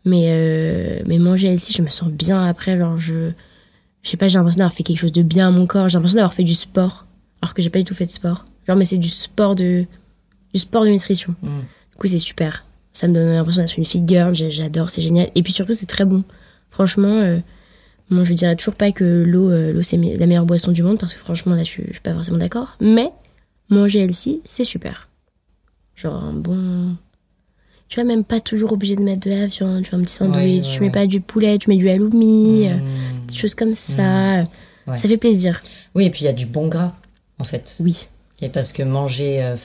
[0.06, 2.78] Mais, euh, mais manger ici, je me sens bien après.
[2.78, 3.32] Genre, je,
[4.02, 5.90] je sais pas, j'ai l'impression d'avoir fait quelque chose de bien à mon corps.
[5.90, 7.06] J'ai l'impression d'avoir fait du sport,
[7.42, 8.46] alors que j'ai pas du tout fait de sport.
[8.66, 9.86] Genre, mais c'est du sport de,
[10.54, 11.36] du sport de nutrition.
[11.42, 11.60] Mm.
[11.92, 12.66] Du coup, c'est super.
[12.94, 14.34] Ça me donne l'impression d'être une fit girl.
[14.34, 15.30] J'adore, c'est génial.
[15.36, 16.24] Et puis surtout, c'est très bon.
[16.70, 17.40] Franchement, euh,
[18.10, 20.98] bon, je dirais toujours pas que l'eau, euh, l'eau c'est la meilleure boisson du monde
[20.98, 22.78] parce que franchement, là, je suis pas forcément d'accord.
[22.80, 23.10] Mais
[23.72, 25.10] manger healthy, c'est super.
[25.96, 26.96] Genre un bon.
[27.88, 29.84] Tu vois, même pas toujours obligé de mettre de la viande.
[29.84, 30.36] Tu vois, un petit sandwich.
[30.38, 30.92] Ouais, ouais, tu mets ouais.
[30.92, 32.68] pas du poulet, tu mets du halloumi.
[32.68, 33.28] euh, Mm.
[33.28, 34.38] Des choses comme ça.
[34.88, 34.98] Ouais.
[34.98, 35.62] Ça fait plaisir.
[35.96, 36.94] Oui, et puis il y a du bon gras,
[37.40, 37.76] en fait.
[37.80, 38.08] Oui.
[38.44, 39.56] Et parce que manger, euh,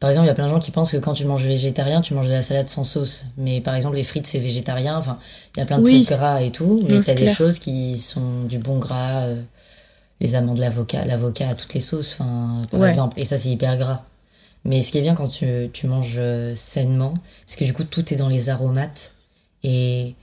[0.00, 2.00] par exemple, il y a plein de gens qui pensent que quand tu manges végétarien,
[2.00, 3.24] tu manges de la salade sans sauce.
[3.36, 4.96] Mais par exemple, les frites, c'est végétarien.
[4.96, 5.18] Enfin,
[5.54, 6.04] il y a plein de Oui.
[6.04, 6.82] trucs gras et tout.
[6.88, 9.42] Mais t'as des choses qui sont du bon gras, euh,
[10.20, 12.88] les amandes, l'avocat, l'avocat à toutes les sauces, enfin, par Ouais.
[12.88, 13.18] exemple.
[13.20, 14.04] Et ça, c'est hyper gras.
[14.64, 17.14] Mais ce qui est bien quand tu, tu manges euh, sainement,
[17.46, 19.12] c'est que du coup, tout est dans les aromates.
[19.62, 20.14] Et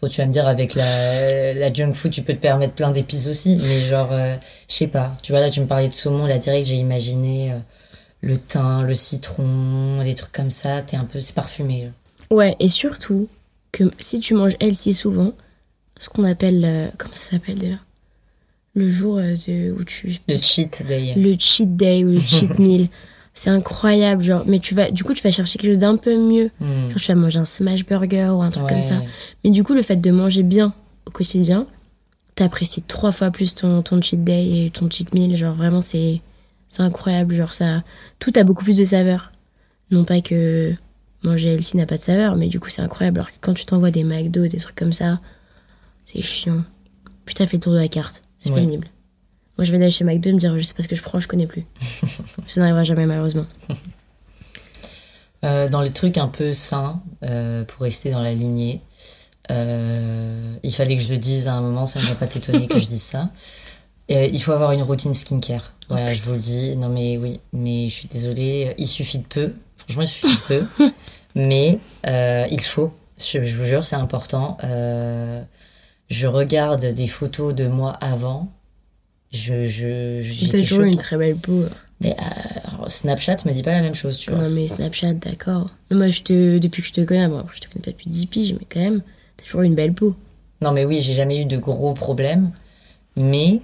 [0.00, 2.90] bon, tu vas me dire, avec la, la junk food, tu peux te permettre plein
[2.90, 3.56] d'épices aussi.
[3.56, 4.34] Mais genre, euh,
[4.68, 5.14] je sais pas.
[5.22, 7.58] Tu vois, là, tu me parlais de saumon, là, direct, j'ai imaginé euh,
[8.22, 10.80] le thym, le citron, des trucs comme ça.
[10.82, 11.84] T'es un peu, c'est parfumé.
[11.84, 11.90] là.
[12.36, 13.28] Ouais, et surtout
[13.70, 15.32] que si tu manges healthy souvent,
[16.00, 16.64] ce qu'on appelle.
[16.64, 17.84] euh, comment ça s'appelle d'ailleurs?
[18.74, 20.18] Le jour euh, de, où tu.
[20.28, 21.14] Le cheat day.
[21.16, 22.88] le cheat day ou le cheat meal.
[23.32, 24.44] C'est incroyable, genre.
[24.46, 26.50] Mais tu vas, du coup, tu vas chercher quelque chose d'un peu mieux.
[26.60, 29.02] Genre, tu vas manger un smash burger ou un truc comme ça.
[29.42, 30.72] Mais du coup, le fait de manger bien
[31.06, 31.66] au quotidien,
[32.36, 35.36] t'apprécies trois fois plus ton, ton cheat day et ton cheat meal.
[35.36, 36.20] Genre, vraiment, c'est,
[36.68, 37.34] c'est incroyable.
[37.34, 37.82] Genre, ça,
[38.20, 39.32] tout a beaucoup plus de saveur.
[39.90, 40.72] Non pas que
[41.22, 43.18] manger healthy n'a pas de saveur, mais du coup, c'est incroyable.
[43.18, 45.20] Alors que quand tu t'envoies des McDo, des trucs comme ça,
[46.06, 46.64] c'est chiant.
[47.24, 48.23] Puis t'as fait le tour de la carte.
[48.44, 48.60] C'est Ouais.
[48.60, 48.88] pénible.
[49.58, 51.02] Moi, je vais aller chez McDo et me dire, je sais pas ce que je
[51.02, 51.64] prends, je connais plus.
[52.46, 53.46] ça n'arrivera jamais, malheureusement.
[55.44, 58.80] Euh, dans les trucs un peu sains, euh, pour rester dans la lignée,
[59.50, 62.66] euh, il fallait que je le dise à un moment, ça ne va pas t'étonner
[62.66, 63.28] que je dise ça.
[64.10, 65.74] Euh, il faut avoir une routine skincare.
[65.90, 66.76] Voilà, je vous le dis.
[66.76, 69.52] Non mais oui, mais je suis désolée, il suffit de peu.
[69.76, 70.66] Franchement, il suffit de peu.
[71.34, 71.78] mais
[72.50, 72.94] il faut.
[73.18, 74.56] Je, je vous jure, c'est important.
[76.08, 78.52] Je regarde des photos de moi avant.
[79.32, 81.02] Je, je, T'as toujours une choquée.
[81.04, 81.64] très belle peau.
[82.00, 84.42] Mais euh, Snapchat me dit pas la même chose, tu vois.
[84.42, 85.70] Non, mais Snapchat, d'accord.
[85.90, 88.10] Moi, je te, depuis que je te connais, bon, après, je te connais pas depuis
[88.10, 89.02] 10 piges, mais quand même,
[89.36, 90.14] t'as toujours une belle peau.
[90.60, 92.50] Non, mais oui, j'ai jamais eu de gros problèmes.
[93.16, 93.60] Mais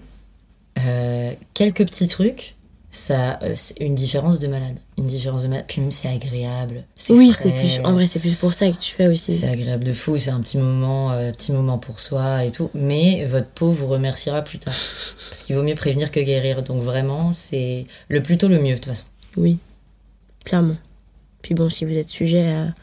[0.79, 2.57] euh, quelques petits trucs,
[2.91, 4.79] ça, euh, c'est une différence de malade.
[5.01, 5.65] Une différence de malade.
[5.67, 6.85] Puis même, c'est agréable.
[6.95, 9.33] c'est Oui, c'est plus, en vrai, c'est plus pour ça que tu fais aussi.
[9.33, 10.19] C'est agréable de fou.
[10.19, 12.71] C'est un petit moment, euh, petit moment pour soi et tout.
[12.75, 14.75] Mais votre peau vous remerciera plus tard.
[14.75, 16.63] Parce qu'il vaut mieux prévenir que guérir.
[16.63, 19.05] Donc vraiment, c'est le plus tôt le mieux, de toute façon.
[19.39, 19.57] Oui,
[20.45, 20.77] clairement.
[21.41, 22.75] Puis bon, si vous êtes sujet à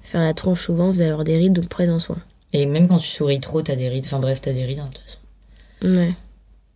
[0.00, 2.18] faire la tronche souvent, vous allez avoir des rides, donc prenez-en soin.
[2.54, 4.06] Et même quand tu souris trop, t'as des rides.
[4.06, 5.18] Enfin bref, t'as des rides, hein, de toute façon.
[5.82, 6.14] Ouais.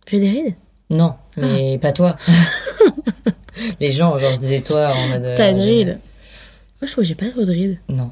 [0.07, 0.55] J'ai des rides?
[0.91, 2.15] Non, mais pas toi.
[3.79, 5.23] Les gens, genre, je disais toi en mode.
[5.25, 7.79] euh, T'as une ride Moi, je trouve que j'ai pas trop de rides.
[7.89, 8.11] Non.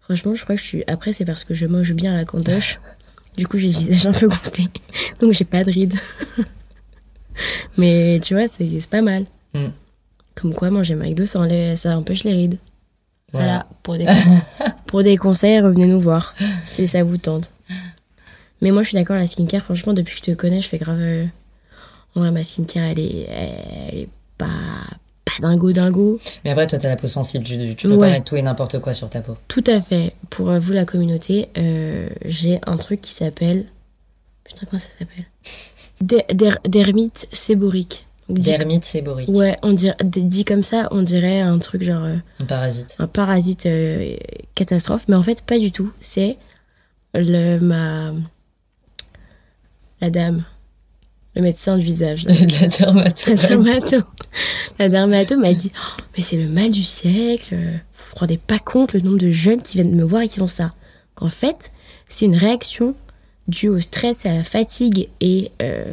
[0.00, 0.84] Franchement, je crois que je suis.
[0.86, 2.78] Après, c'est parce que je mange bien à la cantoche.
[3.36, 4.64] du coup, j'ai le visage un peu gonflé.
[5.20, 5.94] Donc, j'ai pas de rides.
[7.76, 9.24] Mais tu vois, c'est c'est pas mal.
[9.54, 9.66] Mm.
[10.34, 12.58] Comme quoi, manger McDo, ça, enlève- ça empêche les rides.
[13.32, 13.66] Voilà, Voilà.
[13.82, 14.06] pour, des,
[14.86, 17.52] pour des conseils, revenez nous voir si ça vous tente.
[18.62, 20.78] Mais moi, je suis d'accord, la skincare, franchement, depuis que je te connais, je fais
[20.78, 20.98] grave.
[21.00, 21.26] euh,
[22.14, 24.46] En vrai, ma skincare, elle est, elle est pas,
[25.24, 26.18] pas dingo dingo.
[26.44, 27.44] Mais après, toi, t'as la peau sensible.
[27.44, 28.08] Tu, tu peux Ouais.
[28.08, 29.36] pas mettre tout et n'importe quoi sur ta peau.
[29.48, 30.14] Tout à fait.
[30.30, 33.66] Pour euh, vous, la communauté, euh, j'ai un truc qui s'appelle.
[34.44, 35.24] Putain, comment ça s'appelle?
[36.00, 38.06] Der- der- Dermite séborique.
[38.28, 39.28] Dermite séborique.
[39.28, 42.04] Ouais, on dirait, dit comme ça, on dirait un truc genre.
[42.04, 42.96] euh, Un parasite.
[42.98, 44.16] un parasite euh,
[44.56, 45.92] catastrophe, mais en fait pas du tout.
[46.00, 46.36] C'est
[47.14, 48.12] le ma
[50.00, 50.44] la dame,
[51.36, 52.24] le médecin du visage,
[52.60, 53.26] la dermatose.
[53.26, 53.96] la dermato.
[54.78, 57.54] La dermato m'a dit Oh, mais c'est le mal du siècle.
[57.54, 60.40] Vous vous rendez pas compte le nombre de jeunes qui viennent me voir et qui
[60.40, 60.72] ont ça.
[61.14, 61.72] Qu'en fait,
[62.08, 62.94] c'est une réaction
[63.48, 65.84] due au stress et à la fatigue et euh,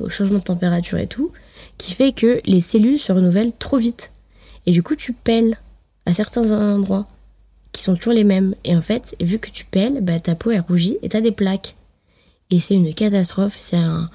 [0.00, 1.32] au changement de température et tout,
[1.78, 4.12] qui fait que les cellules se renouvellent trop vite.
[4.66, 5.58] Et du coup, tu pèles
[6.06, 7.08] à certains endroits
[7.72, 8.54] qui sont toujours les mêmes.
[8.64, 11.32] Et en fait, vu que tu pèles, bah, ta peau est rougit et t'as des
[11.32, 11.74] plaques.
[12.50, 14.10] Et c'est une catastrophe, c'est un,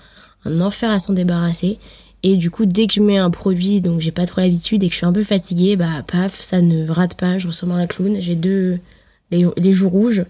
[0.48, 1.78] un enfer à s'en débarrasser.
[2.24, 4.88] Et du coup, dès que je mets un produit, donc j'ai pas trop l'habitude et
[4.88, 7.76] que je suis un peu fatiguée, bah paf, ça ne rate pas, je ressemble à
[7.76, 8.18] un clown.
[8.20, 8.80] J'ai deux
[9.32, 10.26] les, les joues rouges.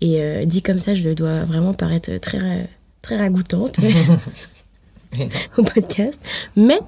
[0.00, 2.68] Et euh, dit comme ça, je dois vraiment paraître très,
[3.02, 3.78] très ragoûtante
[5.58, 6.20] au podcast.
[6.56, 6.78] Mais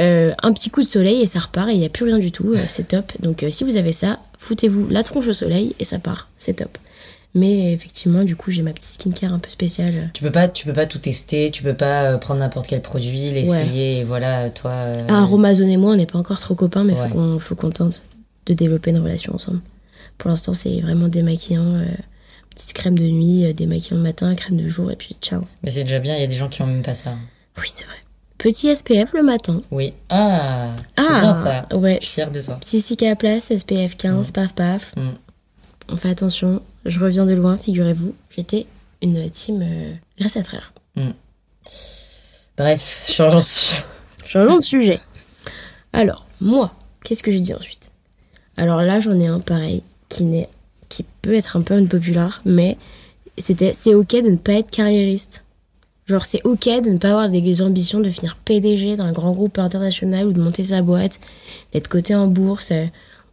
[0.00, 2.18] euh, un petit coup de soleil et ça repart et il n'y a plus rien
[2.18, 2.52] du tout.
[2.54, 3.12] euh, c'est top.
[3.20, 6.28] Donc euh, si vous avez ça, foutez-vous la tronche au soleil et ça part.
[6.38, 6.78] C'est top.
[7.36, 10.10] Mais effectivement, du coup, j'ai ma petite skincare un peu spéciale.
[10.14, 12.80] Tu peux pas, tu peux pas tout tester, tu peux pas euh, prendre n'importe quel
[12.80, 14.70] produit, l'essayer, et voilà, toi.
[14.70, 17.08] euh, Ah, et moi, on n'est pas encore trop copains, mais Ouais.
[17.08, 18.02] faut qu'on faut qu'on tente
[18.46, 19.60] de développer une relation ensemble.
[20.16, 21.86] Pour l'instant, c'est vraiment démaquillant, euh,
[22.54, 25.40] petite crème de nuit, euh, démaquillant le matin, crème de jour, et puis ciao.
[25.64, 27.16] Mais c'est déjà bien, il y a des gens qui ont même pas ça.
[27.58, 27.96] Oui, c'est vrai.
[28.38, 29.60] Petit SPF le matin.
[29.72, 29.92] Oui.
[30.08, 31.66] Ah, c'est Ah, bien ça.
[31.76, 31.98] ouais.
[32.00, 32.58] Je suis fière de toi.
[32.60, 34.94] Petit la place, SPF 15, paf paf.
[34.96, 35.10] Mm.
[35.90, 36.62] On fait attention.
[36.84, 38.14] Je reviens de loin, figurez-vous.
[38.30, 38.66] J'étais
[39.02, 40.72] une team euh, grâce à frère.
[42.56, 43.82] Bref, changeons de sujet.
[44.26, 45.00] Changeons de sujet.
[45.92, 47.90] Alors, moi, qu'est-ce que j'ai dit ensuite?
[48.56, 50.48] Alors là, j'en ai un pareil qui n'est
[50.88, 52.76] qui peut être un peu unpopular, mais
[53.38, 55.42] c'était c'est ok de ne pas être carriériste.
[56.06, 59.58] Genre, c'est ok de ne pas avoir des ambitions de finir PDG d'un grand groupe
[59.58, 61.18] international ou de monter sa boîte,
[61.72, 62.84] d'être coté en bourse, euh,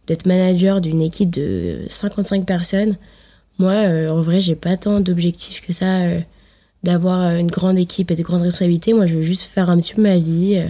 [0.06, 2.96] d'être manager d'une équipe de 55 personnes.
[3.58, 6.20] Moi, euh, en vrai, j'ai pas tant d'objectifs que ça euh,
[6.82, 8.92] d'avoir euh, une grande équipe et de grandes responsabilités.
[8.92, 10.68] Moi, je veux juste faire un petit peu ma vie, euh,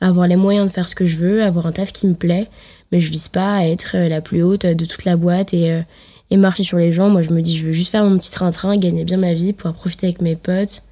[0.00, 2.48] avoir les moyens de faire ce que je veux, avoir un taf qui me plaît,
[2.92, 5.72] mais je vise pas à être euh, la plus haute de toute la boîte et,
[5.72, 5.82] euh,
[6.30, 7.10] et marcher sur les gens.
[7.10, 9.52] Moi, je me dis, je veux juste faire mon petit train-train, gagner bien ma vie,
[9.52, 10.82] pouvoir profiter avec mes potes,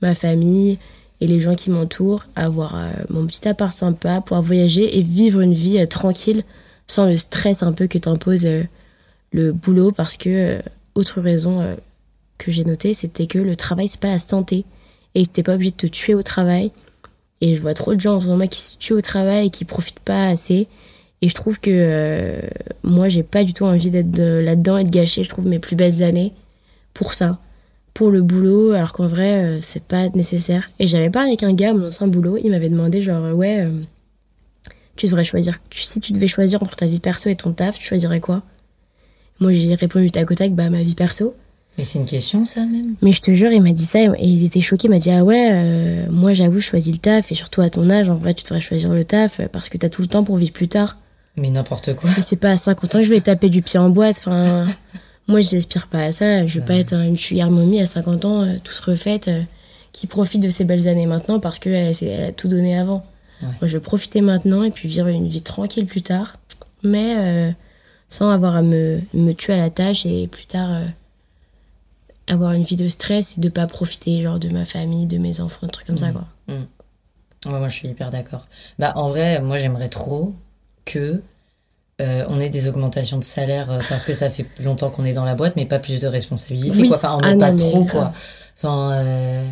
[0.00, 0.78] ma famille
[1.20, 5.40] et les gens qui m'entourent, avoir euh, mon petit appart sympa, pouvoir voyager et vivre
[5.40, 6.42] une vie euh, tranquille
[6.88, 8.64] sans le stress un peu que t'impose euh,
[9.32, 10.58] le boulot parce que euh,
[10.94, 11.74] autre raison euh,
[12.38, 14.64] que j'ai noté c'était que le travail c'est pas la santé.
[15.14, 16.72] Et que t'es pas obligé de te tuer au travail.
[17.42, 19.50] Et je vois trop de gens en ce moment qui se tuent au travail et
[19.50, 20.68] qui profitent pas assez.
[21.20, 22.40] Et je trouve que euh,
[22.82, 25.58] moi j'ai pas du tout envie d'être de- là-dedans et de gâcher je trouve mes
[25.58, 26.32] plus belles années
[26.94, 27.38] pour ça.
[27.94, 30.70] Pour le boulot alors qu'en vrai euh, c'est pas nécessaire.
[30.78, 33.68] Et j'avais parlé avec un gars mon ancien boulot il m'avait demandé genre euh, ouais
[34.96, 37.84] tu devrais choisir si tu devais choisir entre ta vie perso et ton taf tu
[37.84, 38.42] choisirais quoi?
[39.42, 41.34] Moi j'ai répondu tac au tac bah ma vie perso
[41.76, 44.14] Mais c'est une question, ça, même mais je te jure, il m'a dit ça et
[44.20, 44.88] il était choqué.
[44.88, 47.70] Il m'a dit Ah ouais, euh, moi j'avoue, je choisis le taf et surtout à
[47.70, 50.08] ton âge, en vrai, tu devrais choisir le taf euh, parce que t'as tout le
[50.08, 50.96] temps pour vivre plus tard.
[51.36, 52.10] Mais n'importe quoi.
[52.20, 54.16] C'est pas à 50 ans que je vais taper du pied en boîte.
[54.18, 54.66] Enfin,
[55.28, 56.46] moi j'aspire pas à ça.
[56.46, 59.42] Je veux pas être une sugar mommy à 50 ans, euh, toute refaite, euh,
[59.92, 63.04] qui profite de ses belles années maintenant parce qu'elle elle a tout donné avant.
[63.42, 63.48] Ouais.
[63.60, 66.36] Moi je veux profiter maintenant et puis vivre une vie tranquille plus tard,
[66.82, 67.50] mais euh,
[68.12, 70.70] sans avoir à me, me tuer à la tâche et plus tard.
[70.70, 70.86] euh,
[72.28, 75.40] avoir une vie de stress et de pas profiter genre de ma famille, de mes
[75.40, 76.24] enfants, des trucs comme ça quoi.
[76.48, 78.46] Ouais, moi, je suis hyper d'accord.
[78.78, 80.32] Bah, en vrai, moi, j'aimerais trop
[80.84, 81.20] que
[82.00, 85.12] euh, on ait des augmentations de salaire euh, parce que ça fait longtemps qu'on est
[85.12, 86.96] dans la boîte, mais pas plus de responsabilités, Oui, quoi.
[86.98, 88.12] Enfin, on ah n'est pas non, mais trop, quoi.
[88.56, 89.44] Enfin, euh,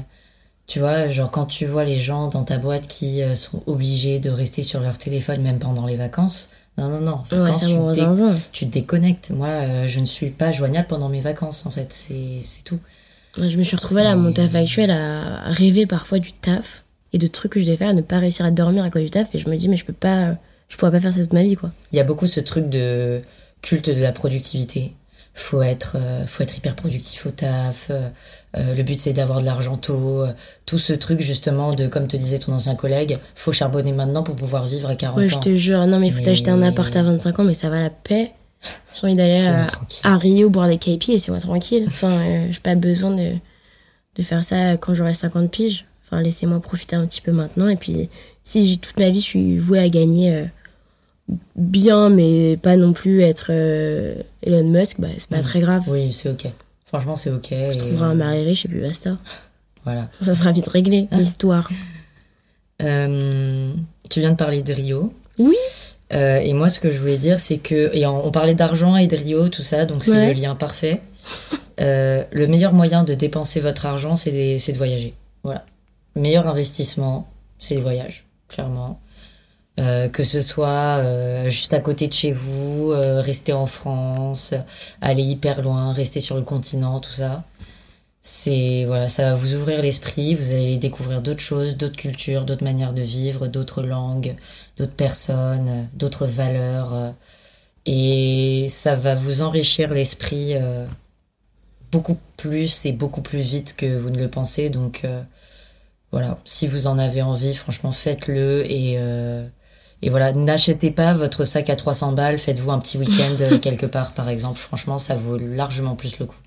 [0.69, 4.31] tu vois, genre, quand tu vois les gens dans ta boîte qui sont obligés de
[4.31, 6.49] rester sur leur téléphone même pendant les vacances,
[6.81, 7.21] non, non, non.
[7.31, 7.61] Vacances,
[8.53, 9.31] tu, dé- déconnectes.
[9.31, 11.93] Moi, euh, je ne suis pas joignable pendant mes vacances, en fait.
[11.93, 12.81] C'est c'est tout.
[13.37, 16.85] Moi, je me suis retrouvée là à mon taf actuel à rêver parfois du taf
[17.13, 19.03] et de trucs que je devais faire, à ne pas réussir à dormir à cause
[19.03, 20.37] du taf et je me dis mais je peux pas,
[20.69, 21.71] je pourrais pas faire ça toute ma vie quoi.
[21.93, 23.21] Il y a beaucoup ce truc de
[23.63, 24.95] culte de la productivité.
[25.35, 27.87] Faut être, euh, faut être hyper productif au taf.
[27.91, 28.09] euh,
[28.57, 30.23] euh, le but c'est d'avoir de l'argent tôt.
[30.23, 30.33] euh,
[30.67, 34.35] tout ce truc justement de, comme te disait ton ancien collègue, faut charbonner maintenant pour
[34.37, 35.41] pouvoir vivre à 40 Ouais, je ans.
[35.41, 37.81] te jure, non mais il faut t'acheter un appart à 25 ans mais ça va
[37.83, 38.33] la paix.
[38.95, 39.67] J'ai envie d'aller à,
[40.05, 41.85] à Rio boire des KP et c'est moi tranquille.
[41.87, 43.33] Enfin, euh, j'ai pas besoin de,
[44.17, 45.87] de faire ça quand j'aurai 50 piges.
[46.07, 48.09] Enfin, laissez-moi profiter un petit peu maintenant et puis
[48.43, 50.47] si j'ai toute ma vie je suis vouée à gagner
[51.57, 55.43] bien mais pas non plus être Elon Musk, bah c'est pas Mhm.
[55.43, 55.83] très grave.
[55.87, 56.47] Oui, c'est ok.
[56.91, 57.47] Franchement, c'est ok.
[57.51, 59.17] Je et, trouverai un euh, mari riche et puis basta.
[59.85, 60.09] Voilà.
[60.21, 61.17] Ça sera vite réglé, Ah.
[61.19, 61.71] l'histoire.
[62.83, 63.73] Euh,
[64.11, 65.13] tu viens de parler de Rio.
[65.39, 65.55] Oui.
[66.13, 68.97] Euh, et moi, ce que je voulais dire, c'est que, et on, on parlait d'argent
[68.97, 70.35] et de Rio, tout ça, donc c'est Ouais.
[70.35, 71.01] le lien parfait.
[71.81, 75.15] Euh, le meilleur moyen de dépenser votre argent, c'est de voyager.
[75.45, 75.65] Voilà.
[76.17, 77.29] Meilleur investissement,
[77.61, 79.01] c'est les voyages, clairement.
[79.79, 84.53] Euh, que ce soit euh, juste à côté de chez vous, euh, rester en France,
[85.01, 87.45] aller hyper loin, rester sur le continent, tout ça.
[88.23, 92.65] C'est voilà, ça va vous ouvrir l'esprit, vous allez découvrir d'autres choses, d'autres cultures, d'autres
[92.65, 94.37] manières de vivre, d'autres langues,
[94.77, 97.11] d'autres personnes, d'autres valeurs, euh,
[97.87, 100.87] et ça va vous enrichir l'esprit euh,
[101.93, 104.71] beaucoup plus et beaucoup plus vite que vous ne le pensez.
[104.71, 105.07] Donc
[106.13, 108.99] voilà, si vous en avez envie, franchement, faites-le et
[110.03, 113.87] et voilà, n'achetez pas votre sac à 300 balles, faites-vous un petit week-end euh, quelque
[113.87, 114.59] part, par exemple.
[114.59, 116.39] Franchement, ça vaut largement plus le coup.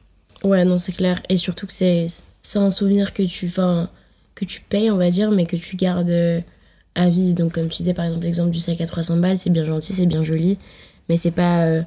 [0.43, 1.21] Ouais, non, c'est clair.
[1.29, 2.07] Et surtout que c'est
[2.55, 6.41] un souvenir que tu, que tu payes, on va dire, mais que tu gardes euh,
[6.95, 7.33] à vie.
[7.33, 9.93] Donc, comme tu disais, par exemple, l'exemple du sac à 300 balles, c'est bien gentil,
[9.93, 10.57] c'est bien joli,
[11.07, 11.83] mais c'est pas euh,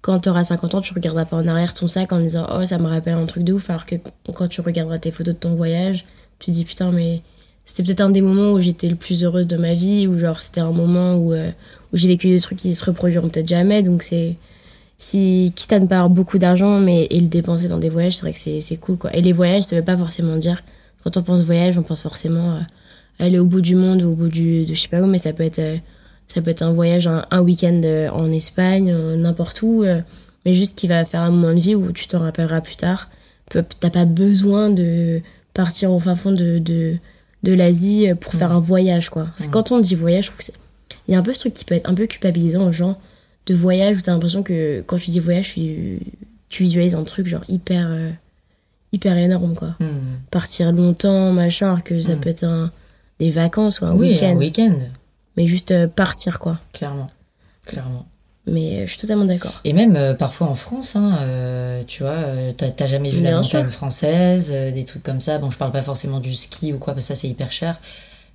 [0.00, 2.78] quand t'auras 50 ans, tu regarderas pas en arrière ton sac en disant oh ça
[2.78, 3.96] me rappelle un truc de ouf, alors que
[4.32, 6.06] quand tu regarderas tes photos de ton voyage,
[6.38, 7.22] tu te dis putain mais
[7.70, 10.42] c'était peut-être un des moments où j'étais le plus heureuse de ma vie, ou genre
[10.42, 11.52] c'était un moment où, euh,
[11.92, 14.34] où j'ai vécu des trucs qui se reproduiront peut-être jamais, donc c'est
[14.98, 18.16] si quitte à ne pas avoir beaucoup d'argent mais et le dépenser dans des voyages,
[18.16, 19.14] c'est vrai que c'est cool quoi.
[19.16, 20.64] Et les voyages, ça veut pas forcément dire
[21.04, 22.60] quand on pense voyage, on pense forcément euh,
[23.20, 25.18] aller au bout du monde ou au bout du de je sais pas où, mais
[25.18, 25.76] ça peut être euh,
[26.26, 29.84] ça peut être un voyage un, week-end euh, en Espagne, n'importe où,
[30.44, 33.10] mais juste qui va faire un moment de vie où tu t'en rappelleras plus tard.
[33.48, 35.22] T'as pas besoin de
[35.54, 36.94] partir au fin fond de,
[37.42, 39.24] de l'Asie euh, pour faire un voyage quoi.
[39.36, 39.52] Parce que Mm.
[39.52, 40.54] quand on dit voyage, je trouve que c'est
[41.08, 42.98] il y a un peu ce truc qui peut être un peu culpabilisant aux gens
[43.46, 45.98] de voyage où t'as l'impression que quand tu dis voyage, tu,
[46.50, 48.10] tu visualises un truc genre hyper euh,
[48.92, 49.76] hyper énorme quoi.
[49.80, 50.18] Hmm.
[50.30, 52.20] Partir longtemps, machin, alors que ça Mm.
[52.20, 52.70] peut être un,
[53.18, 54.26] des vacances ou un Oui, week-end.
[54.30, 54.78] un week-end,
[55.36, 56.58] mais juste euh, partir quoi.
[56.72, 57.10] clairement.
[57.66, 58.06] Clairement.
[58.46, 59.60] Mais euh, je suis totalement d'accord.
[59.64, 63.40] Et même euh, parfois en France, hein, euh, tu vois, euh, t'as jamais vu la
[63.40, 63.70] montagne sûr.
[63.70, 65.38] française, des trucs comme ça.
[65.38, 67.78] Bon, je parle pas forcément du ski ou quoi, parce que ça c'est hyper cher.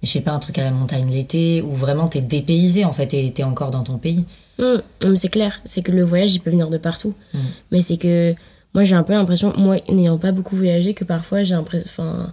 [0.01, 2.93] Mais je sais pas, un truc à la montagne l'été, où vraiment t'es dépaysé en
[2.93, 4.25] fait, et t'es encore dans ton pays.
[4.59, 7.13] Mais c'est clair, c'est que le voyage il peut venir de partout.
[7.33, 7.39] Mm.
[7.71, 8.33] Mais c'est que
[8.73, 11.85] moi j'ai un peu l'impression, moi n'ayant pas beaucoup voyagé, que parfois j'ai l'impression.
[11.87, 12.31] Enfin,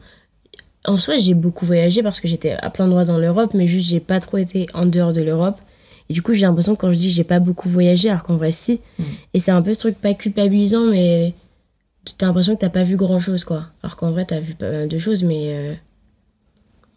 [0.84, 3.88] en soi j'ai beaucoup voyagé parce que j'étais à plein d'endroits dans l'Europe, mais juste
[3.88, 5.58] j'ai pas trop été en dehors de l'Europe.
[6.12, 8.36] Et du coup j'ai l'impression que quand je dis j'ai pas beaucoup voyagé, alors qu'en
[8.36, 8.82] vrai si.
[8.98, 9.02] Mm.
[9.32, 11.32] Et c'est un peu ce truc pas culpabilisant, mais
[12.18, 13.68] t'as l'impression que t'as pas vu grand chose quoi.
[13.82, 15.54] Alors qu'en vrai t'as vu pas mal de choses, mais.
[15.54, 15.72] euh,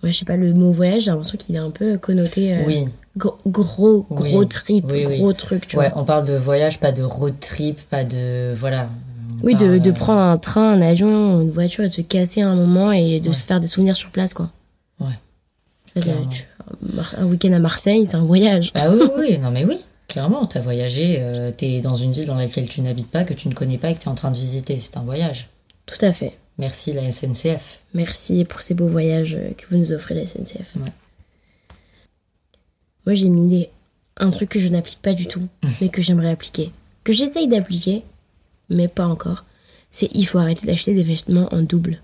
[0.04, 2.54] Ouais, je sais pas, le mot voyage, j'ai l'impression qu'il est un peu connoté.
[2.54, 2.86] euh, Oui,
[3.18, 4.32] Gros, gros, Oui.
[4.32, 5.18] gros trip, Oui, oui.
[5.20, 6.02] gros truc, tu ouais, vois.
[6.02, 8.54] on parle de voyage, pas de road trip, pas de.
[8.56, 8.90] Voilà.
[9.42, 12.02] On Oui, de, de euh, prendre un train, un avion, une voiture et de se
[12.02, 13.34] casser à un moment et de Ouais.
[13.34, 14.52] se faire des souvenirs sur place, quoi.
[15.00, 15.08] Ouais,
[15.88, 16.26] Tu vois, clairement.
[16.28, 16.44] tu-
[17.18, 18.72] un week-end à Marseille, c'est un voyage.
[18.76, 22.36] Ah oui, oui, non mais oui, clairement, t'as voyagé, euh, t'es dans une ville dans
[22.36, 24.38] laquelle tu n'habites pas, que tu ne connais pas et que t'es en train de
[24.38, 25.50] visiter, c'est un voyage.
[25.86, 26.38] Tout à fait.
[26.58, 27.82] Merci la SNCF.
[27.94, 30.76] Merci pour ces beaux voyages que vous nous offrez, la SNCF.
[30.78, 30.92] Ouais.
[33.06, 33.70] Moi, j'ai mis des...
[34.18, 35.48] un truc que je n'applique pas du tout,
[35.82, 36.72] mais que j'aimerais appliquer.
[37.04, 38.04] Que j'essaye d'appliquer,
[38.70, 39.46] mais pas encore.
[39.92, 42.02] C'est il faut arrêter d'acheter des vêtements en double.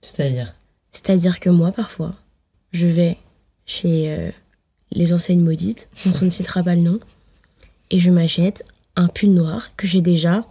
[0.00, 0.56] C'est-à-dire?
[0.92, 2.14] C'est-à-dire que moi, parfois,
[2.72, 3.18] je vais
[3.70, 4.30] chez euh,
[4.92, 6.98] les enseignes maudites, dont on ne citera pas le nom,
[7.92, 8.64] et je m'achète
[8.96, 10.44] un pull noir que j'ai déjà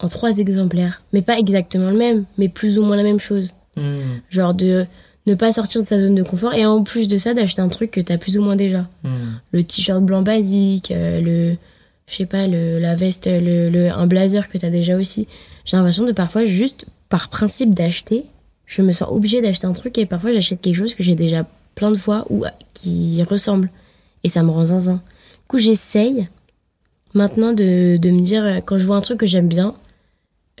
[0.00, 1.02] en trois exemplaires.
[1.12, 3.54] Mais pas exactement le même, mais plus ou moins la même chose.
[3.76, 4.84] Hmm, Genre de
[5.26, 7.68] ne pas sortir de sa zone de confort, et en plus de ça, d'acheter un
[7.68, 8.88] truc que t'as plus ou moins déjà.
[9.04, 9.34] hmm.
[9.52, 11.56] Le t-shirt blanc basique, euh, le...
[12.10, 15.28] Je sais pas, le, la veste, le, le- un blazer que t'as déjà aussi.
[15.64, 18.24] J'ai l'impression de parfois, juste par principe d'acheter,
[18.66, 21.46] je me sens obligée d'acheter un truc et parfois j'achète quelque chose que j'ai déjà
[21.74, 23.70] plein de fois ou qui ressemble.
[24.24, 24.94] Et ça me rend zinzin.
[24.94, 26.28] Du coup, j'essaye
[27.14, 29.74] maintenant de, de me dire, euh, quand je vois un truc que j'aime bien,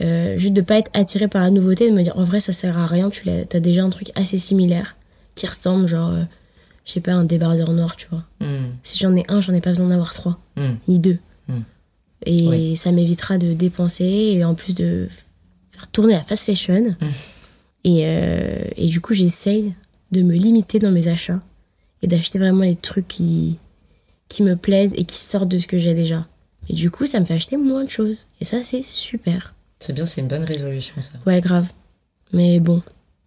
[0.00, 2.52] euh, juste de pas être attirée par la nouveauté, de me dire en vrai ça
[2.54, 4.96] sert à rien, tu t'as déjà un truc assez similaire
[5.34, 6.22] qui ressemble, genre, euh,
[6.86, 8.24] je sais pas, un débardeur noir, tu vois.
[8.40, 10.74] Hmm, Si j'en ai un, j'en ai pas besoin d'avoir trois, hmm.
[10.88, 11.18] ni deux.
[11.48, 11.60] Mm.
[12.26, 12.76] Et Oui.
[12.76, 15.06] ça m'évitera de dépenser et en plus de
[15.70, 16.96] faire tourner la fast fashion.
[17.84, 19.74] Et, euh, et du coup, j'essaye
[20.12, 21.40] de me limiter dans mes achats
[22.02, 23.58] et d'acheter vraiment les trucs qui,
[24.28, 26.26] qui me plaisent et qui sortent de ce que j'ai déjà.
[26.68, 28.18] Et du coup, ça me fait acheter moins de choses.
[28.40, 29.54] Et ça, c'est super.
[29.78, 31.12] C'est bien, c'est une bonne résolution ça.
[31.26, 31.72] Ouais, grave.
[32.32, 32.82] Mais bon,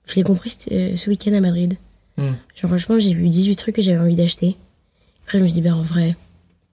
[0.06, 1.76] je l'ai compris ce, euh, ce week-end à Madrid.
[2.18, 2.34] Hmm.
[2.56, 4.56] Genre, franchement, j'ai vu 18 trucs que j'avais envie d'acheter.
[5.24, 6.16] Après, je me suis dit, bah, en vrai,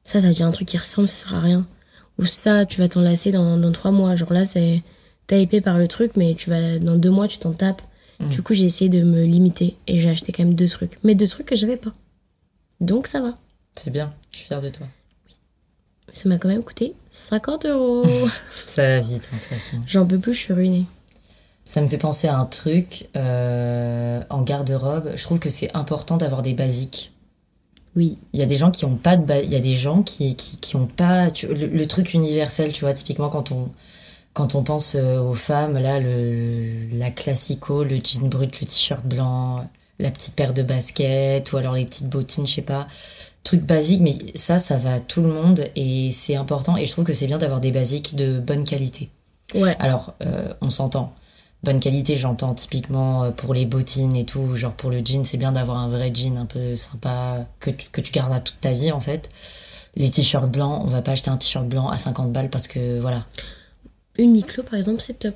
[0.05, 1.67] ça, t'as déjà un truc qui ressemble, ça sert à rien.
[2.19, 4.17] Ou ça, tu vas t'en lasser dans, dans 3 mois.
[4.17, 4.83] Genre là, c'est.
[5.27, 7.83] T'as épais par le truc, mais tu vas dans 2 mois, tu t'en tapes.
[8.21, 8.29] Mm.
[8.29, 10.99] Du coup, j'ai essayé de me limiter et j'ai acheté quand même deux trucs.
[11.05, 11.93] Mais deux trucs que j'avais pas.
[12.81, 13.37] Donc, ça va.
[13.77, 14.87] C'est bien, je suis fière de toi.
[16.13, 18.05] Ça m'a quand même coûté 50 euros.
[18.67, 19.77] Ça va vite, hein, de toute façon.
[19.87, 20.85] J'en peux plus, je suis ruinée.
[21.65, 25.13] Ça me fait penser à un truc euh, en garde-robe.
[25.15, 27.13] Je trouve que c'est important d'avoir des basiques.
[27.97, 28.19] Oui.
[28.33, 30.35] Il y a des gens qui ont pas de il y a des gens qui
[30.37, 33.71] qui, qui ont pas tu- le, le truc universel, tu vois, typiquement quand on
[34.35, 39.05] quand on pense euh, aux femmes là le la classico, le jean brut, le t-shirt
[39.05, 42.87] blanc, la petite paire de baskets ou alors les petites bottines, je sais pas.
[43.43, 46.93] Truc basique mais ça ça va à tout le monde et c'est important et je
[46.93, 49.09] trouve que c'est bien d'avoir des basiques de bonne qualité.
[49.55, 49.75] Ouais.
[49.81, 51.13] Alors, euh, on s'entend.
[51.63, 55.37] Bonne qualité, j'entends typiquement euh, pour les bottines et tout, genre pour le jean, c'est
[55.39, 58.73] bien d'avoir un vrai jean un peu sympa que, tu- que tu garderas toute ta
[58.73, 59.29] vie en fait.
[59.97, 63.01] Les t-shirts blancs, on va pas acheter un t-shirt blanc à 50 balles parce que
[63.01, 63.25] voilà,
[64.21, 65.35] Uniqlo, par exemple, c'est top.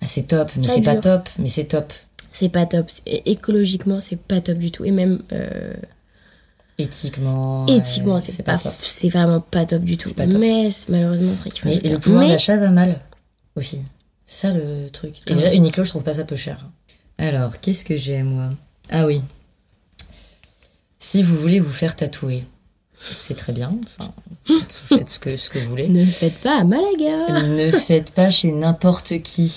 [0.00, 1.92] Bah, c'est top, mais c'est pas top, mais c'est top.
[2.32, 2.88] C'est pas top.
[3.06, 4.84] Écologiquement, c'est pas top du tout.
[4.84, 5.74] Et même, euh,
[6.78, 7.66] éthiquement.
[7.66, 10.12] Éthiquement, euh, c'est pas, c'est vraiment pas top du tout.
[10.14, 10.38] Pas top.
[10.38, 11.68] Mais malheureusement, c'est vrai qu'il faut.
[11.68, 13.00] Le et le pouvoir Mais- d'achat va mal
[13.56, 13.80] aussi.
[14.24, 15.16] C'est ça le truc.
[15.26, 15.34] Et Ah.
[15.34, 16.64] déjà, Uniqlo, je trouve pas ça peu cher.
[17.16, 18.50] Alors, qu'est-ce que j'ai moi?
[18.90, 19.22] Ah oui.
[21.00, 22.44] Si vous voulez vous faire tatouer,
[23.00, 23.70] c'est très bien.
[23.84, 24.12] Enfin,
[24.44, 25.88] faites, faites ce, que, ce que vous voulez.
[25.88, 27.42] Ne faites pas à Malaga.
[27.46, 29.52] ne faites pas chez n'importe qui,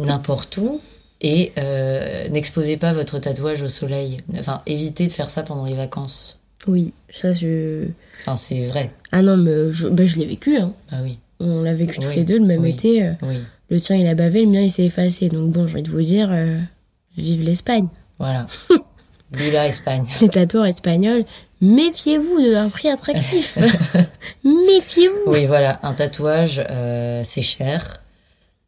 [0.00, 0.80] n'importe où.
[1.20, 4.18] Et euh, n'exposez pas votre tatouage au soleil.
[4.38, 6.38] Enfin, évitez de faire ça pendant les vacances.
[6.66, 7.86] Oui, ça je.
[8.20, 8.92] Enfin, c'est vrai.
[9.12, 10.56] Ah non, mais je, bah, je l'ai vécu.
[10.58, 10.72] Hein.
[10.90, 12.70] Bah oui, On l'a vécu tous Oui, les deux le même oui.
[12.70, 13.02] été.
[13.04, 13.36] euh, oui.
[13.70, 15.28] Le tien il a bavé, le mien il s'est effacé.
[15.30, 16.58] Donc bon, j'ai envie de vous dire, euh,
[17.16, 17.88] vive l'Espagne.
[18.18, 18.46] Voilà.
[19.32, 20.06] Viva Espagne.
[20.20, 21.24] Les tatoueurs espagnols,
[21.64, 23.58] méfiez-vous de leur prix attractif.
[24.44, 25.22] méfiez-vous.
[25.32, 28.02] Oui, voilà, un tatouage, euh, c'est cher,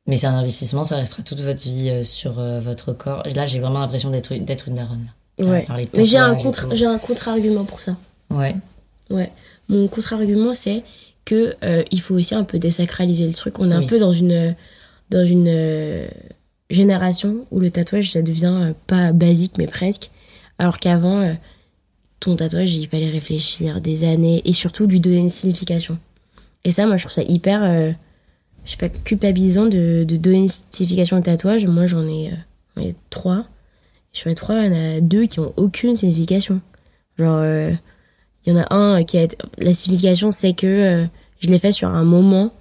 [0.07, 3.23] mais c'est un investissement, ça restera toute votre vie euh, sur euh, votre corps.
[3.35, 5.07] Là, j'ai vraiment l'impression d'être d'être une daronne.
[5.39, 5.67] Ouais.
[5.95, 7.97] Mais j'ai un contre, j'ai un contre-argument pour ça.
[8.31, 8.57] Ouais,
[9.11, 9.31] Ouais.
[9.69, 10.83] Mon contre-argument, c'est
[11.25, 11.55] que
[11.91, 13.59] il faut aussi un peu désacraliser le truc.
[13.59, 13.85] On est Oui.
[13.85, 14.55] un peu dans une
[15.11, 16.09] dans une
[16.71, 20.11] génération où le tatouage ça devient pas basique mais presque,
[20.59, 21.37] alors qu'avant
[22.27, 25.99] ton tatouage il fallait réfléchir des années et surtout lui donner une signification.
[26.65, 27.93] Et ça, moi, je trouve ça hyper, euh,
[28.65, 31.67] je sais pas, culpabilisant de, donner une signification au tatouage.
[31.67, 32.37] Moi, j'en ai, euh,
[32.77, 33.47] j'en ai trois.
[34.13, 36.61] Sur les trois, il y en a deux qui ont aucune signification.
[37.19, 37.73] Genre, euh,
[38.47, 39.27] il y en a un qui a
[39.59, 41.05] la signification c'est que euh,
[41.41, 42.53] je l'ai fait sur un moment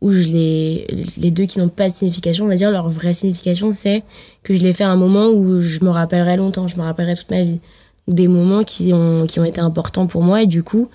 [0.00, 0.86] où je l'ai
[1.16, 4.02] les deux qui n'ont pas de signification on va dire leur vraie signification c'est
[4.42, 7.16] que je l'ai fait à un moment où je me rappellerai longtemps je me rappellerai
[7.16, 7.60] toute ma vie
[8.08, 10.88] des moments qui ont qui ont été importants pour moi et du coup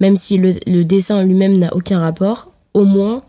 [0.00, 3.22] même si le, le dessin lui-même n'a aucun rapport au moins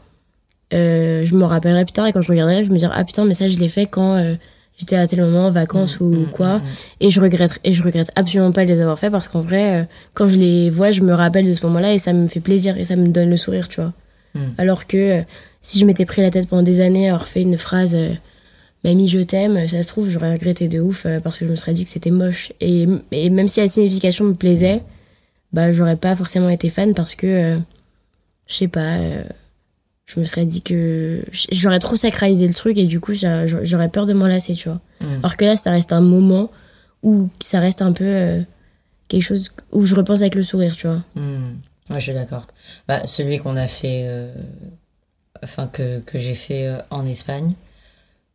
[0.73, 3.25] euh, je me rappellerai plus tard et quand je regarderai je me dirai ah putain
[3.25, 4.35] mais ça je l'ai fait quand euh,
[4.77, 6.65] j'étais à tel moment en vacances ou Mm, quoi mm, mm.
[7.01, 9.81] et je regrette et je regrette absolument pas de les avoir fait parce qu'en vrai
[9.81, 12.39] euh, quand je les vois je me rappelle de ce moment-là et ça me fait
[12.41, 13.93] plaisir et ça me donne le sourire tu vois
[14.33, 14.39] Mm.
[14.59, 15.23] alors que
[15.61, 17.97] si je m'étais pris la tête pendant des années à avoir fait une phrase
[18.83, 21.55] mamie je t'aime ça se trouve j'aurais regretté de ouf euh, parce que je me
[21.55, 24.83] serais dit que c'était moche et, et même si la signification me plaisait
[25.53, 27.57] bah j'aurais pas forcément été fan parce que euh,
[28.47, 29.23] je sais pas euh,
[30.05, 33.89] je me serais dit que j'aurais trop sacralisé le truc et du coup j'a- j'aurais
[33.89, 35.15] peur de m'en lasser tu vois Mm.
[35.23, 36.51] alors que là, ça reste un moment
[37.01, 38.41] où ça reste un peu euh,
[39.07, 41.03] quelque chose où je repense avec le sourire, tu vois.
[41.15, 41.55] Hmm.
[41.89, 42.45] Ouais, je suis d'accord.
[42.87, 44.07] Bah, celui qu'on a fait,
[45.43, 47.53] enfin que, que j'ai fait en Espagne,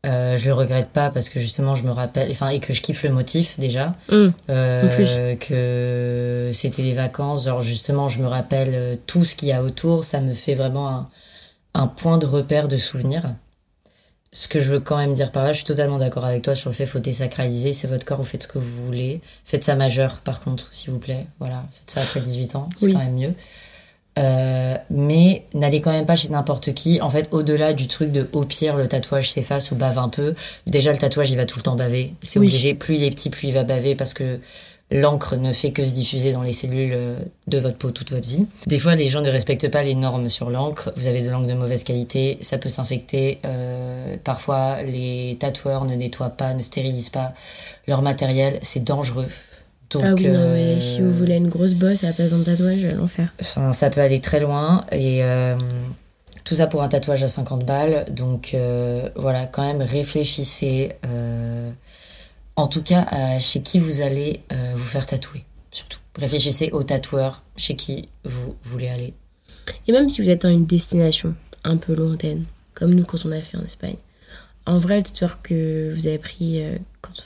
[0.07, 2.81] euh, je le regrette pas parce que justement je me rappelle, enfin et que je
[2.83, 8.71] kiffe le motif déjà, Hum, euh, que c'était les vacances, genre justement je me rappelle
[8.75, 11.09] euh, tout ce qu'il y a autour, ça me fait vraiment un,
[11.75, 13.23] un point de repère de souvenir.
[14.33, 16.55] Ce que je veux quand même dire par là, je suis totalement d'accord avec toi
[16.55, 19.23] sur le fait faut désacraliser, c'est votre corps, vous faites ce que vous voulez.
[19.47, 21.27] Faites ça majeur par contre, s'il vous plaît.
[21.39, 22.93] Voilà, faites ça après 18 ans, c'est Oui.
[22.93, 23.35] quand même mieux.
[24.19, 27.01] Euh, mais n'allez quand même pas chez n'importe qui.
[27.03, 30.35] En fait, au-delà du truc de au pire le tatouage s'efface ou bave un peu,
[30.67, 32.13] déjà le tatouage il va tout le temps baver.
[32.23, 32.47] C'est Oui.
[32.47, 32.75] obligé.
[32.75, 34.41] Plus il est petit, plus il va baver parce que
[34.93, 37.17] l'encre ne fait que se diffuser dans les cellules euh,
[37.49, 38.47] de votre peau toute votre vie.
[38.69, 40.93] Des fois, les gens ne respectent pas les normes sur l'encre.
[40.97, 43.41] Vous avez de l'encre de mauvaise qualité, ça peut s'infecter.
[43.45, 47.35] Euh, parfois, les tatoueurs ne nettoient pas, ne stérilisent pas
[47.89, 48.61] leur matériel.
[48.63, 49.27] C'est dangereux.
[49.91, 52.31] Donc, ah oui, non, mais euh, si vous voulez une grosse bosse à la place
[52.31, 53.33] d'un tatouage, l'enfer.
[53.41, 55.57] Enfin, ça peut aller très loin et euh,
[56.45, 58.05] tout ça pour un tatouage à 50 balles.
[58.11, 60.93] Donc euh, voilà, quand même réfléchissez.
[61.07, 61.71] euh,
[62.57, 65.45] en tout cas, à chez qui vous allez euh, vous faire tatouer.
[65.71, 69.15] Surtout, réfléchissez au tatoueur chez qui vous voulez aller.
[69.87, 71.35] Et même si vous êtes dans une destination
[71.65, 73.97] un peu lointaine, comme nous quand on a fait en Espagne,
[74.65, 76.77] en vrai, le tatoueur que vous avez pris euh,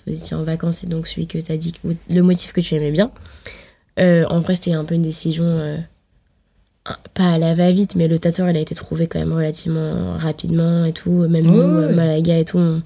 [0.07, 2.61] vous étiez en vacances et donc celui que tu as dit, vous- le motif que
[2.61, 3.11] tu aimais bien,
[3.99, 5.77] euh, en vrai, c'était un peu une décision, euh,
[7.15, 10.85] pas à la va-vite, mais le tatoueur, il a été trouvé quand même relativement rapidement
[10.85, 11.11] et tout.
[11.29, 11.95] Même Oui, nous, oui, euh.
[11.95, 12.83] Malaga et tout, on,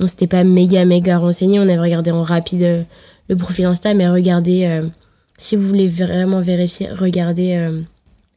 [0.00, 1.58] on s'était pas méga, méga renseigné.
[1.58, 2.86] On avait regardé en rapide
[3.28, 4.82] le profil Insta, mais regardez,
[5.36, 7.68] si vous voulez vraiment vérifier, regardez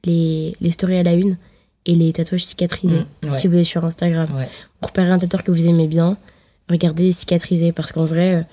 [0.06, 1.38] les, les stories à la une
[1.86, 3.32] et les tatouages cicatrisés, Mm, ouais.
[3.32, 4.28] si vous voulez sur Instagram.
[4.36, 4.50] Ouais.
[4.80, 6.18] Pour repérer un tatoueur que vous aimez bien,
[6.70, 8.44] regardez les cicatrisés, parce qu'en vrai, euh,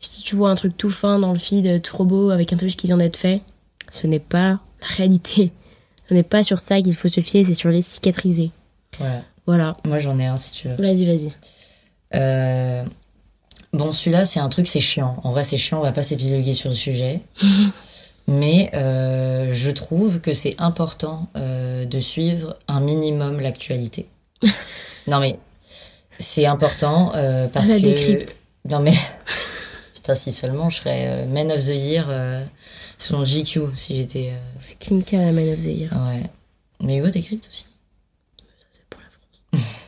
[0.00, 2.56] si tu vois un truc tout fin dans le feed, euh, trop beau, avec un
[2.56, 3.42] tatouage qui vient d'être fait,
[3.90, 5.52] ce n'est pas la réalité.
[6.08, 8.50] Ce n'est pas sur ça qu'il faut se fier, c'est sur les cicatrisés.
[8.98, 9.22] Voilà.
[9.46, 9.76] Voilà.
[9.86, 10.74] Moi, j'en ai un si tu veux.
[10.74, 11.28] Vas-y, vas-y.
[12.16, 12.82] Euh,
[13.72, 15.16] Bon, celui-là, c'est un truc, c'est chiant.
[15.22, 17.20] En vrai, c'est chiant, on va pas s'épiloguer sur le sujet.
[18.26, 24.06] Mais euh, je trouve que c'est important euh, de suivre un minimum l'actualité.
[25.08, 25.36] non, mais
[26.20, 27.80] c'est important euh, parce La que.
[27.80, 28.36] décrypte.
[28.68, 28.94] Non, mais.
[29.94, 32.06] Putain, si seulement je serais euh, Man of the Year.
[32.08, 32.44] euh,
[32.98, 34.28] Selon GQ, si j'étais.
[34.32, 35.90] euh, C'est Kim K, la Man of the Year.
[35.92, 36.22] Ouais.
[36.82, 37.66] Mais Hugo t'écris aussi.
[38.72, 39.76] C'est pour la France.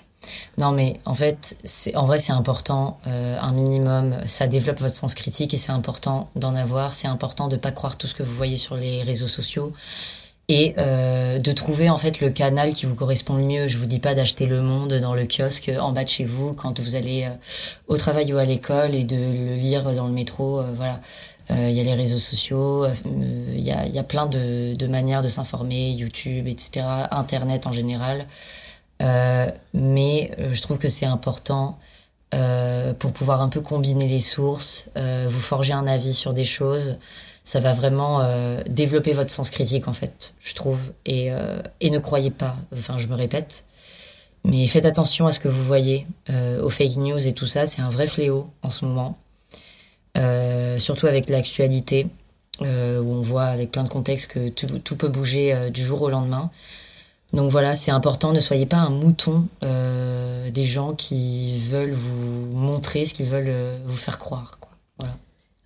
[0.59, 4.15] Non, mais en fait, c'est en vrai, c'est important, euh, un minimum.
[4.27, 6.95] Ça développe votre sens critique et c'est important d'en avoir.
[6.95, 9.73] C'est important de pas croire tout ce que vous voyez sur les réseaux sociaux
[10.49, 13.69] et euh, de trouver en fait le canal qui vous correspond le mieux.
[13.69, 16.53] Je vous dis pas d'acheter Le Monde dans le kiosque en bas de chez vous
[16.55, 17.31] quand vous allez euh,
[17.89, 20.61] au travail ou à l'école et de le lire dans le métro.
[20.61, 21.01] euh, voilà.
[21.51, 22.95] Euh, Il y a les réseaux sociaux, euh,
[23.55, 27.73] il y, a, y a plein de, de manières de s'informer, YouTube, etc., Internet en
[27.73, 28.27] général.
[29.03, 31.79] Euh, mais euh, je trouve que c'est important
[32.35, 36.45] euh, pour pouvoir un peu combiner les sources, euh, vous forger un avis sur des
[36.45, 36.99] choses.
[37.53, 40.95] Ça va vraiment euh, développer votre sens critique en fait, je trouve.
[41.05, 43.67] Et, euh, et ne croyez pas, enfin je me répète,
[44.43, 47.67] mais faites attention à ce que vous voyez, euh, aux fake news et tout ça,
[47.67, 49.19] c'est un vrai fléau en ce moment.
[50.79, 52.07] Surtout avec l'actualité,
[52.63, 56.51] où on voit avec plein de contextes que tout, peut bouger du jour au lendemain.
[57.35, 63.05] Donc voilà, c'est important, ne soyez pas un mouton des gens qui veulent vous montrer
[63.05, 63.53] ce qu'ils veulent
[63.85, 64.59] vous faire croire.
[64.97, 65.13] Voilà.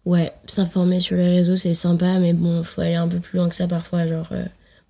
[0.06, 3.48] Ouais, s'informer sur les réseaux, c'est sympa, mais bon, faut aller un peu plus loin
[3.48, 4.06] que ça parfois.
[4.06, 4.44] Genre, euh,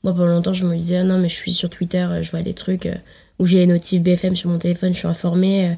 [0.05, 2.31] moi, pendant longtemps, je me disais, ah non, mais je suis sur Twitter, euh, je
[2.31, 2.95] vois des trucs euh,
[3.39, 5.77] où j'ai les notifs BFM sur mon téléphone, je suis informée.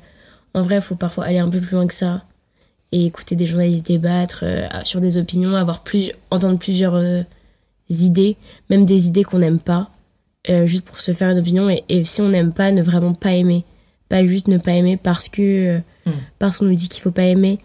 [0.55, 2.25] en vrai, il faut parfois aller un peu plus loin que ça
[2.91, 4.45] et écouter des journalistes débattre
[4.85, 7.25] sur des opinions, avoir plus, entendre plusieurs
[7.91, 8.37] idées,
[8.71, 9.91] même des idées qu'on n'aime pas,
[10.65, 11.69] juste pour se faire une opinion.
[11.69, 13.65] Et, et si on n'aime pas, ne vraiment pas aimer.
[14.09, 16.13] Pas juste ne pas aimer parce que euh, Mm.
[16.39, 17.59] parce qu'on nous dit qu'il faut pas aimer.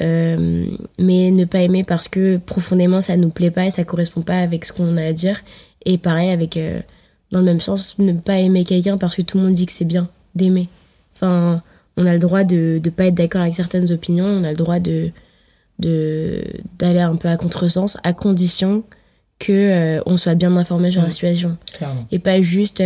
[0.00, 0.66] Euh,
[0.98, 4.38] mais ne pas aimer parce que profondément ça nous plaît pas et ça correspond pas
[4.38, 5.40] avec ce qu'on a à dire.
[5.84, 6.80] Et pareil avec euh,
[7.32, 9.72] dans le même sens ne pas aimer quelqu'un parce que tout le monde dit que
[9.72, 10.68] c'est bien d'aimer.
[11.14, 11.62] Enfin
[11.96, 14.26] on a le droit de de pas être d'accord avec certaines opinions.
[14.26, 15.10] On a le droit de
[15.80, 16.44] de
[16.78, 18.84] d'aller un peu à contresens à condition
[19.40, 21.56] que euh, on soit bien informé sur la situation.
[21.74, 22.06] Clairement.
[22.12, 22.82] et pas juste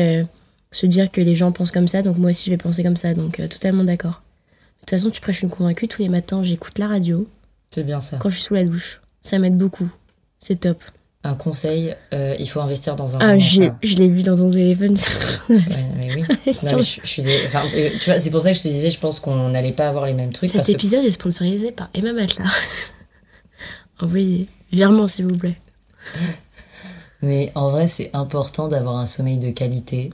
[0.71, 2.01] se dire que les gens pensent comme ça.
[2.01, 3.13] Donc moi aussi je vais penser comme ça.
[3.13, 4.23] Donc totalement d'accord
[4.87, 7.29] toute façon tu prêches une convaincue tous les matins j'écoute la radio
[7.75, 8.17] C'est bien ça.
[8.19, 9.01] quand je suis sous la douche.
[9.23, 9.89] Ça m'aide beaucoup.
[10.39, 10.83] C'est top.
[11.25, 13.77] Un conseil, euh, il faut investir dans un Ah, machin.
[13.81, 14.97] je l'ai vu dans ton téléphone.
[15.49, 15.59] Ouais,
[15.97, 16.23] mais oui.
[16.65, 17.39] Non, mais je, je suis des...
[17.47, 19.71] enfin, euh, tu vois, c'est pour ça que je te disais, je pense qu'on n'allait
[19.71, 20.49] pas avoir les mêmes trucs.
[20.51, 22.51] Cet parce que épisode est sponsorisé par Emma Matelas.
[24.01, 24.49] Envoyez.
[24.73, 25.55] Virement, s'il vous plaît.
[27.21, 30.13] Mais en vrai, c'est important d'avoir un sommeil de qualité.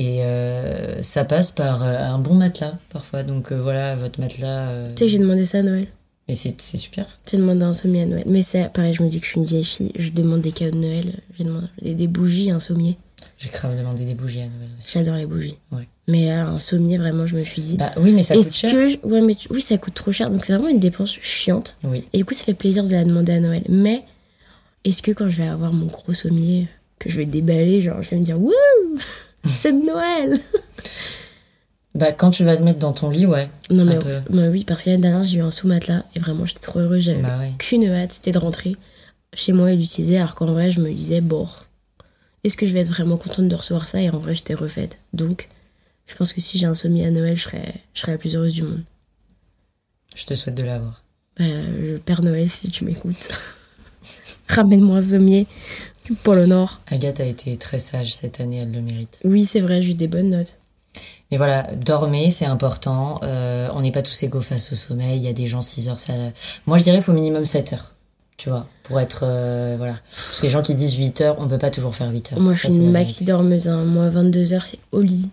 [0.00, 3.24] Et euh, ça passe par euh, un bon matelas, parfois.
[3.24, 4.68] Donc euh, voilà, votre matelas.
[4.70, 5.88] euh, Tu sais, j'ai demandé ça à Noël.
[6.28, 7.06] Mais c'est c'est super.
[7.30, 8.22] J'ai demandé un sommier à Noël.
[8.26, 9.90] Mais c'est pareil, je me dis que je suis une vieille fille.
[9.96, 11.14] Je demande des cadeaux de Noël.
[11.36, 12.96] J'ai demandé des, des bougies, un sommier.
[13.38, 14.90] J'ai grave demandé des bougies à Noël aussi.
[14.92, 15.56] J'adore les bougies.
[15.72, 15.88] Ouais.
[16.06, 17.76] Mais là, un sommier, vraiment, je me suis dit.
[17.76, 18.70] Bah oui, mais ça coûte Est-ce cher.
[18.72, 18.88] que.
[18.90, 20.30] je- Ouais, mais tu- oui, ça coûte trop cher.
[20.30, 21.76] Donc c'est vraiment une dépense chiante.
[21.82, 22.04] Oui.
[22.12, 23.64] Et du coup, ça fait plaisir de la demander à Noël.
[23.68, 24.04] Mais
[24.84, 26.68] est-ce que quand je vais avoir mon gros sommier,
[27.00, 28.52] que je vais déballer, genre, je vais me dire Wouh
[29.46, 30.38] C'est de Noël
[31.94, 33.48] Bah quand tu vas te mettre dans ton lit, ouais.
[33.70, 34.20] Non, mais peu.
[34.30, 37.02] bah oui, parce que l'année dernière, j'ai eu un sous-matelas et vraiment, j'étais trop heureuse.
[37.04, 37.52] J'avais Bah ouais.
[37.58, 38.76] qu'une hâte, c'était de rentrer
[39.34, 40.18] chez moi et l'utiliser.
[40.18, 41.46] Alors qu'en vrai, je me disais Bon,
[42.44, 44.00] est-ce que je vais être vraiment contente de recevoir ça?
[44.00, 44.98] Et en vrai, j'étais refaite.
[45.12, 45.48] Donc,
[46.06, 48.36] je pense que si j'ai un sommier à Noël, je serais, je serais la plus
[48.36, 48.82] heureuse du monde.
[50.14, 51.02] Je te souhaite de l'avoir.
[51.38, 51.44] Bah,
[51.78, 53.28] le Père Noël, si tu m'écoutes,
[54.48, 55.46] ramène-moi un sommier
[56.08, 56.80] du Pôle Nord.
[56.86, 59.18] Agathe a été très sage cette année, elle le mérite.
[59.24, 60.56] Oui, c'est vrai, j'ai eu des bonnes notes.
[61.30, 63.20] Mais voilà, dormez, c'est important.
[63.22, 65.18] Euh, on n'est pas tous égaux face au sommeil.
[65.18, 66.14] Il y a des gens 6 heures, ça...
[66.66, 67.94] Moi, je dirais faut minimum 7 heures.
[68.38, 69.20] Tu vois, pour être...
[69.24, 69.98] euh, voilà.
[70.14, 72.40] Parce que les gens qui disent 8 heures, on peut pas toujours faire 8 heures.
[72.40, 73.68] Moi, je Ça, suis une maxi dormeuse.
[73.68, 73.84] Hein.
[73.84, 75.28] Moi, 22h, c'est au lit.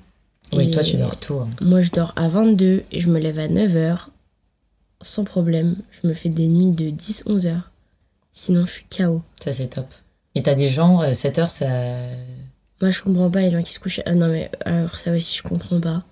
[0.51, 1.39] Oui, Et toi, tu dors tôt.
[1.39, 1.49] hein.
[1.61, 4.07] Moi, je dors à 22 et je me lève à 9h.
[5.01, 5.77] Sans problème.
[6.01, 7.71] Je me fais des nuits de 10-11 heures.
[8.33, 9.21] Sinon, je suis KO.
[9.41, 9.87] Ça, c'est top.
[10.35, 11.67] Et t'as des gens, euh, 7 heures, ça...
[12.81, 14.01] Moi, je comprends pas les gens qui se couchent.
[14.05, 16.03] Ah non, mais alors, ça aussi, je comprends pas.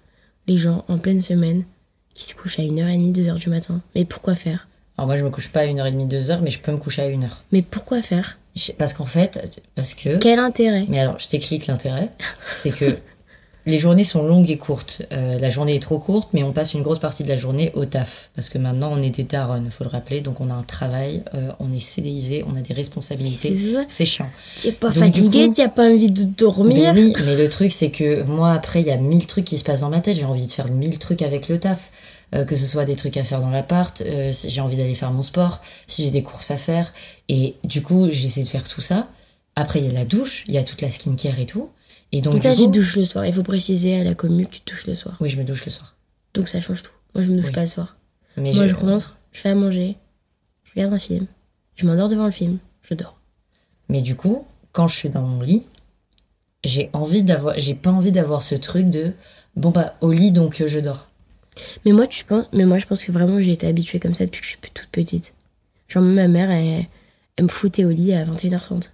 [0.47, 1.65] Les gens en pleine semaine
[2.13, 3.81] qui se couchent à 1h30, 2h du matin.
[3.95, 4.67] Mais pourquoi faire?
[4.97, 7.09] Alors moi, je me couche pas à 1h30, 2h, mais je peux me coucher à
[7.09, 7.27] 1h.
[7.51, 8.37] Mais pourquoi faire?
[8.77, 10.17] Parce qu'en fait, parce que...
[10.17, 10.85] Quel intérêt?
[10.87, 12.09] Mais alors, je t'explique l'intérêt.
[12.55, 12.97] C'est que
[13.65, 15.01] les journées sont longues et courtes.
[15.11, 17.71] Euh, la journée est trop courte, mais on passe une grosse partie de la journée
[17.75, 18.29] au taf.
[18.35, 20.21] Parce que maintenant, on est des darons, faut le rappeler.
[20.21, 23.55] Donc, on a un travail, euh, on est CDIsé, on a des responsabilités.
[23.87, 24.29] C'est chiant.
[24.61, 27.89] T'es pas Donc, fatigué, t'as pas envie de Mais dormir oui, mais le truc, c'est
[27.89, 30.17] que moi, après, il y a mille trucs qui se passent dans ma tête.
[30.17, 31.91] J'ai envie de faire mille trucs avec le taf.
[32.33, 34.95] Euh, que ce soit des trucs à faire dans l'appart, euh, si j'ai envie d'aller
[34.95, 36.91] faire mon sport, si j'ai des courses à faire.
[37.29, 39.07] Et du coup, j'essaie de faire tout ça.
[39.55, 41.69] Après, il y a la douche, il y a toute la skincare et tout.
[42.13, 42.67] Et donc, du tu coup...
[42.67, 43.25] douches le soir.
[43.25, 45.17] Il faut préciser à la commune que tu te douches le soir.
[45.19, 45.97] Oui, je me douche le soir.
[46.35, 46.91] Donc ça change tout.
[47.15, 47.51] Moi, je me douche Oui.
[47.51, 47.97] pas le soir.
[48.37, 49.97] Mais Moi, je- je rentre, je fais à manger,
[50.63, 51.25] je regarde un film,
[51.75, 53.17] je m'endors devant le film, je dors.
[53.89, 55.63] Mais du coup, quand je suis dans mon lit,
[56.63, 59.11] j'ai envie d'avoir, j'ai pas envie d'avoir ce truc de
[59.55, 61.09] bon bah au lit donc euh, je dors.
[61.85, 64.25] Mais moi, tu penses, mais moi, je pense que vraiment, j'ai été habituée comme ça
[64.25, 65.33] depuis que je suis toute petite.
[65.87, 66.85] Genre, ma mère, elle,
[67.35, 68.89] elle me foutait au lit à 21h30.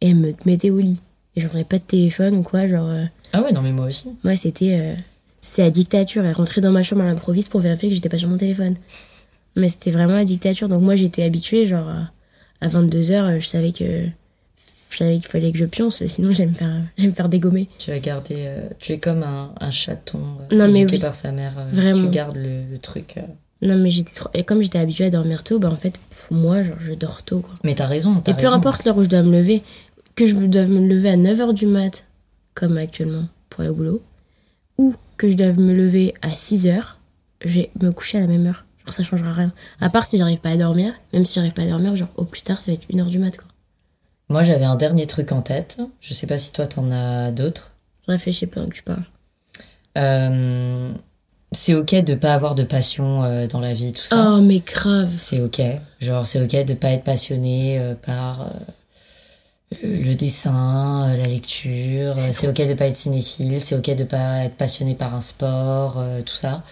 [0.00, 0.98] Et elle me mettait au lit.
[1.36, 2.88] Et j'aurais pas de téléphone ou quoi, genre.
[2.88, 4.08] euh, Ah ouais non mais moi aussi.
[4.24, 4.78] moi, c'était.
[4.80, 4.94] euh,
[5.40, 6.24] c'était la dictature.
[6.24, 8.74] Elle rentrait dans ma chambre à l'improviste pour vérifier que j'étais pas sur mon téléphone.
[9.56, 10.68] Mais c'était vraiment la dictature.
[10.68, 12.10] Donc, moi, j'étais habituée, genre, à,
[12.60, 13.84] à 22h, je savais que.
[14.90, 17.68] Je savais qu'il fallait que je pionce, sinon j'allais me faire, j'allais me faire dégommer.
[17.78, 20.18] Tu as gardé, euh, tu es comme un, un chaton
[20.50, 20.98] euh, Non, mais oui.
[20.98, 21.52] par sa mère.
[21.58, 22.02] euh, Vraiment.
[22.02, 23.14] Tu gardes le, le truc.
[23.16, 23.20] euh.
[23.62, 24.28] Non, mais j'étais trop.
[24.34, 25.94] Et comme j'étais habituée à dormir tôt, bah en fait,
[26.28, 27.54] pour moi, genre, je dors tôt, quoi.
[27.62, 28.20] Mais t'as raison.
[28.26, 29.62] Et peu importe l'heure où je dois me lever,
[30.20, 32.06] que je dois me lever à 9h du mat,
[32.54, 34.02] comme actuellement pour au boulot,
[34.76, 36.82] ou que je dois me lever à 6h,
[37.44, 38.64] je vais me coucher à la même heure.
[38.84, 39.52] Genre, ça changera rien.
[39.80, 42.24] À part si j'arrive pas à dormir, même si j'arrive pas à dormir, genre, au
[42.24, 43.46] plus tard, ça va être 1h du mat, quoi.
[44.28, 45.78] Moi j'avais un dernier truc en tête.
[46.00, 47.72] Je sais pas si toi t'en as d'autres.
[48.06, 49.02] Je réfléchis pendant que tu parles.
[49.98, 50.92] Euh,
[51.50, 54.36] c'est ok de pas avoir de passion euh, dans la vie, tout ça.
[54.36, 55.10] Oh, mais grave.
[55.18, 55.60] C'est ok.
[55.98, 58.52] Genre, c'est ok de pas être passionné euh, par
[59.82, 62.14] le dessin, euh, la lecture.
[62.18, 63.60] C'est euh, ok de pas être cinéphile.
[63.60, 66.62] C'est ok de pas être passionné par un sport, euh, tout ça.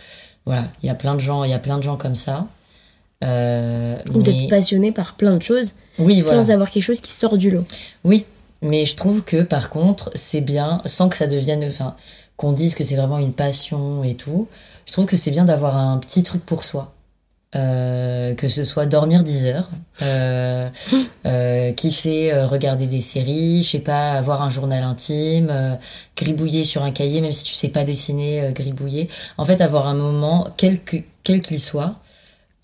[0.47, 2.47] Voilà, il y a plein de gens, il y a plein de gens comme ça.
[3.25, 6.43] Euh, Ou mais- d'être passionné par plein de choses, Oui, voilà.
[6.45, 7.65] sans avoir quelque chose qui sort du lot.
[8.05, 8.25] Oui,
[8.63, 11.97] mais je trouve que par contre, c'est bien, sans que ça devienne, enfin,
[12.37, 14.47] qu'on dise que c'est vraiment une passion et tout,
[14.87, 16.95] je trouve que c'est bien d'avoir un petit truc pour soi.
[17.57, 19.71] Euh, que ce soit dormir 10 heures,
[20.03, 20.69] euh,
[21.27, 25.75] euh, kiffer, euh, regarder des séries, je sais pas, avoir un journal intime, euh,
[26.15, 29.09] gribouiller sur un cahier, même si tu sais pas dessiner, euh, gribouiller.
[29.39, 31.97] En fait, avoir un moment, quel que- quel qu'il soit,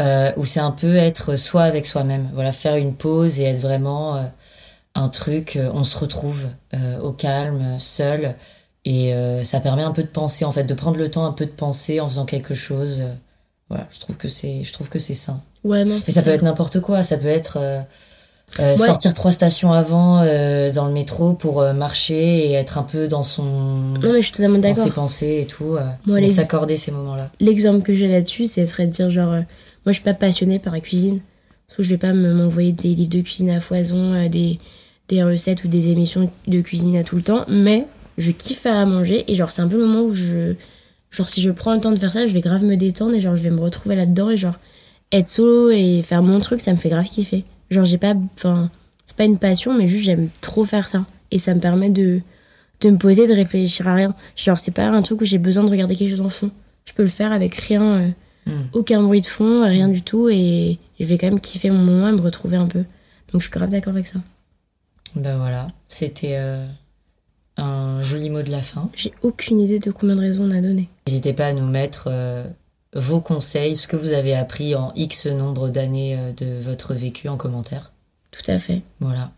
[0.03, 2.31] euh, où c'est un peu être soi avec soi-même.
[2.35, 4.23] Voilà, faire une pause et être vraiment euh,
[4.95, 8.37] un truc, on se retrouve euh, au calme, seul,
[8.85, 11.33] et euh, ça permet un peu de penser, en fait, de prendre le temps un
[11.33, 13.03] peu de penser en faisant quelque chose.
[13.69, 15.41] Voilà, je trouve que c'est, je trouve que c'est sain.
[15.65, 17.81] Ouais, non, Et ça peut être n'importe quoi, ça peut être euh,
[18.61, 18.87] euh, Ouais.
[18.87, 23.23] sortir trois stations avant euh, dans le métro pour marcher et être un peu dans
[23.23, 24.95] son, Non, mais je suis totalement dans ses d'accord.
[24.95, 27.31] pensées et tout, Moi, les- s'accorder ces moments-là.
[27.41, 29.43] L'exemple que j'ai là-dessus, c'est serait de dire genre, moi
[29.89, 31.21] je suis pas passionnée par la cuisine.
[31.67, 34.59] Parce que je vais pas me- m'envoyer des livres de cuisine à foison, des,
[35.09, 37.87] des recettes ou des émissions de cuisine à tout le temps, mais
[38.19, 40.55] je kiffe à manger et genre c'est un peu le moment où je.
[41.15, 43.21] Genre si je prends le temps de faire ça, je vais grave me détendre et
[43.21, 44.59] genre je vais me retrouver là-dedans et genre
[45.13, 47.45] être solo et faire mon truc, ça me fait grave kiffer.
[47.71, 48.15] Genre j'ai pas.
[48.37, 48.71] Enfin,
[49.07, 51.05] c'est pas une passion, mais juste j'aime trop faire ça.
[51.31, 52.21] Et ça me permet de,
[52.81, 54.15] de me poser, de réfléchir à rien.
[54.37, 56.51] Genre c'est pas un truc où j'ai besoin de regarder quelque chose en fond.
[56.85, 58.09] Je peux le faire avec rien, euh,
[58.47, 58.65] Hmm.
[58.75, 62.09] aucun bruit de fond, rien du tout, et je vais quand même kiffer mon moment
[62.09, 62.81] et me retrouver un peu.
[63.33, 64.19] Donc je suis grave d'accord avec ça.
[65.17, 66.67] Ben voilà, c'était euh,
[67.57, 68.91] un joli mot de la fin.
[68.95, 70.89] J'ai aucune idée de combien de raisons on a donné.
[71.07, 72.45] N'hésitez pas à nous mettre euh,
[72.95, 77.29] vos conseils, ce que vous avez appris en X nombre d'années euh, de votre vécu
[77.29, 77.93] en commentaire.
[78.31, 78.83] Tout à fait.
[79.01, 79.33] Voilà.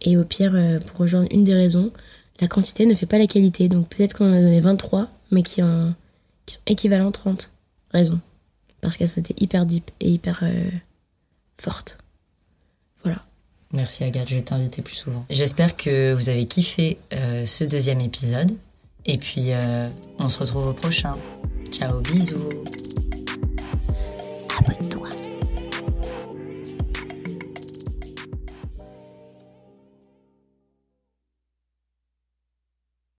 [0.00, 1.92] Et au pire, euh, pour rejoindre une des raisons,
[2.40, 3.68] la quantité ne fait pas la qualité.
[3.68, 5.94] Donc peut-être qu'on en a donné 23, mais qui, en,
[6.46, 7.52] qui sont équivalents 30
[7.92, 8.20] raisons.
[8.80, 10.44] Parce qu'elles étaient hyper deep et hyper
[11.60, 11.98] fortes.
[13.72, 15.26] Merci Agathe, je vais t'inviter plus souvent.
[15.30, 18.52] J'espère que vous avez kiffé euh, ce deuxième épisode.
[19.04, 19.88] Et puis, euh,
[20.18, 21.12] on se retrouve au prochain.
[21.70, 22.64] Ciao, bisous.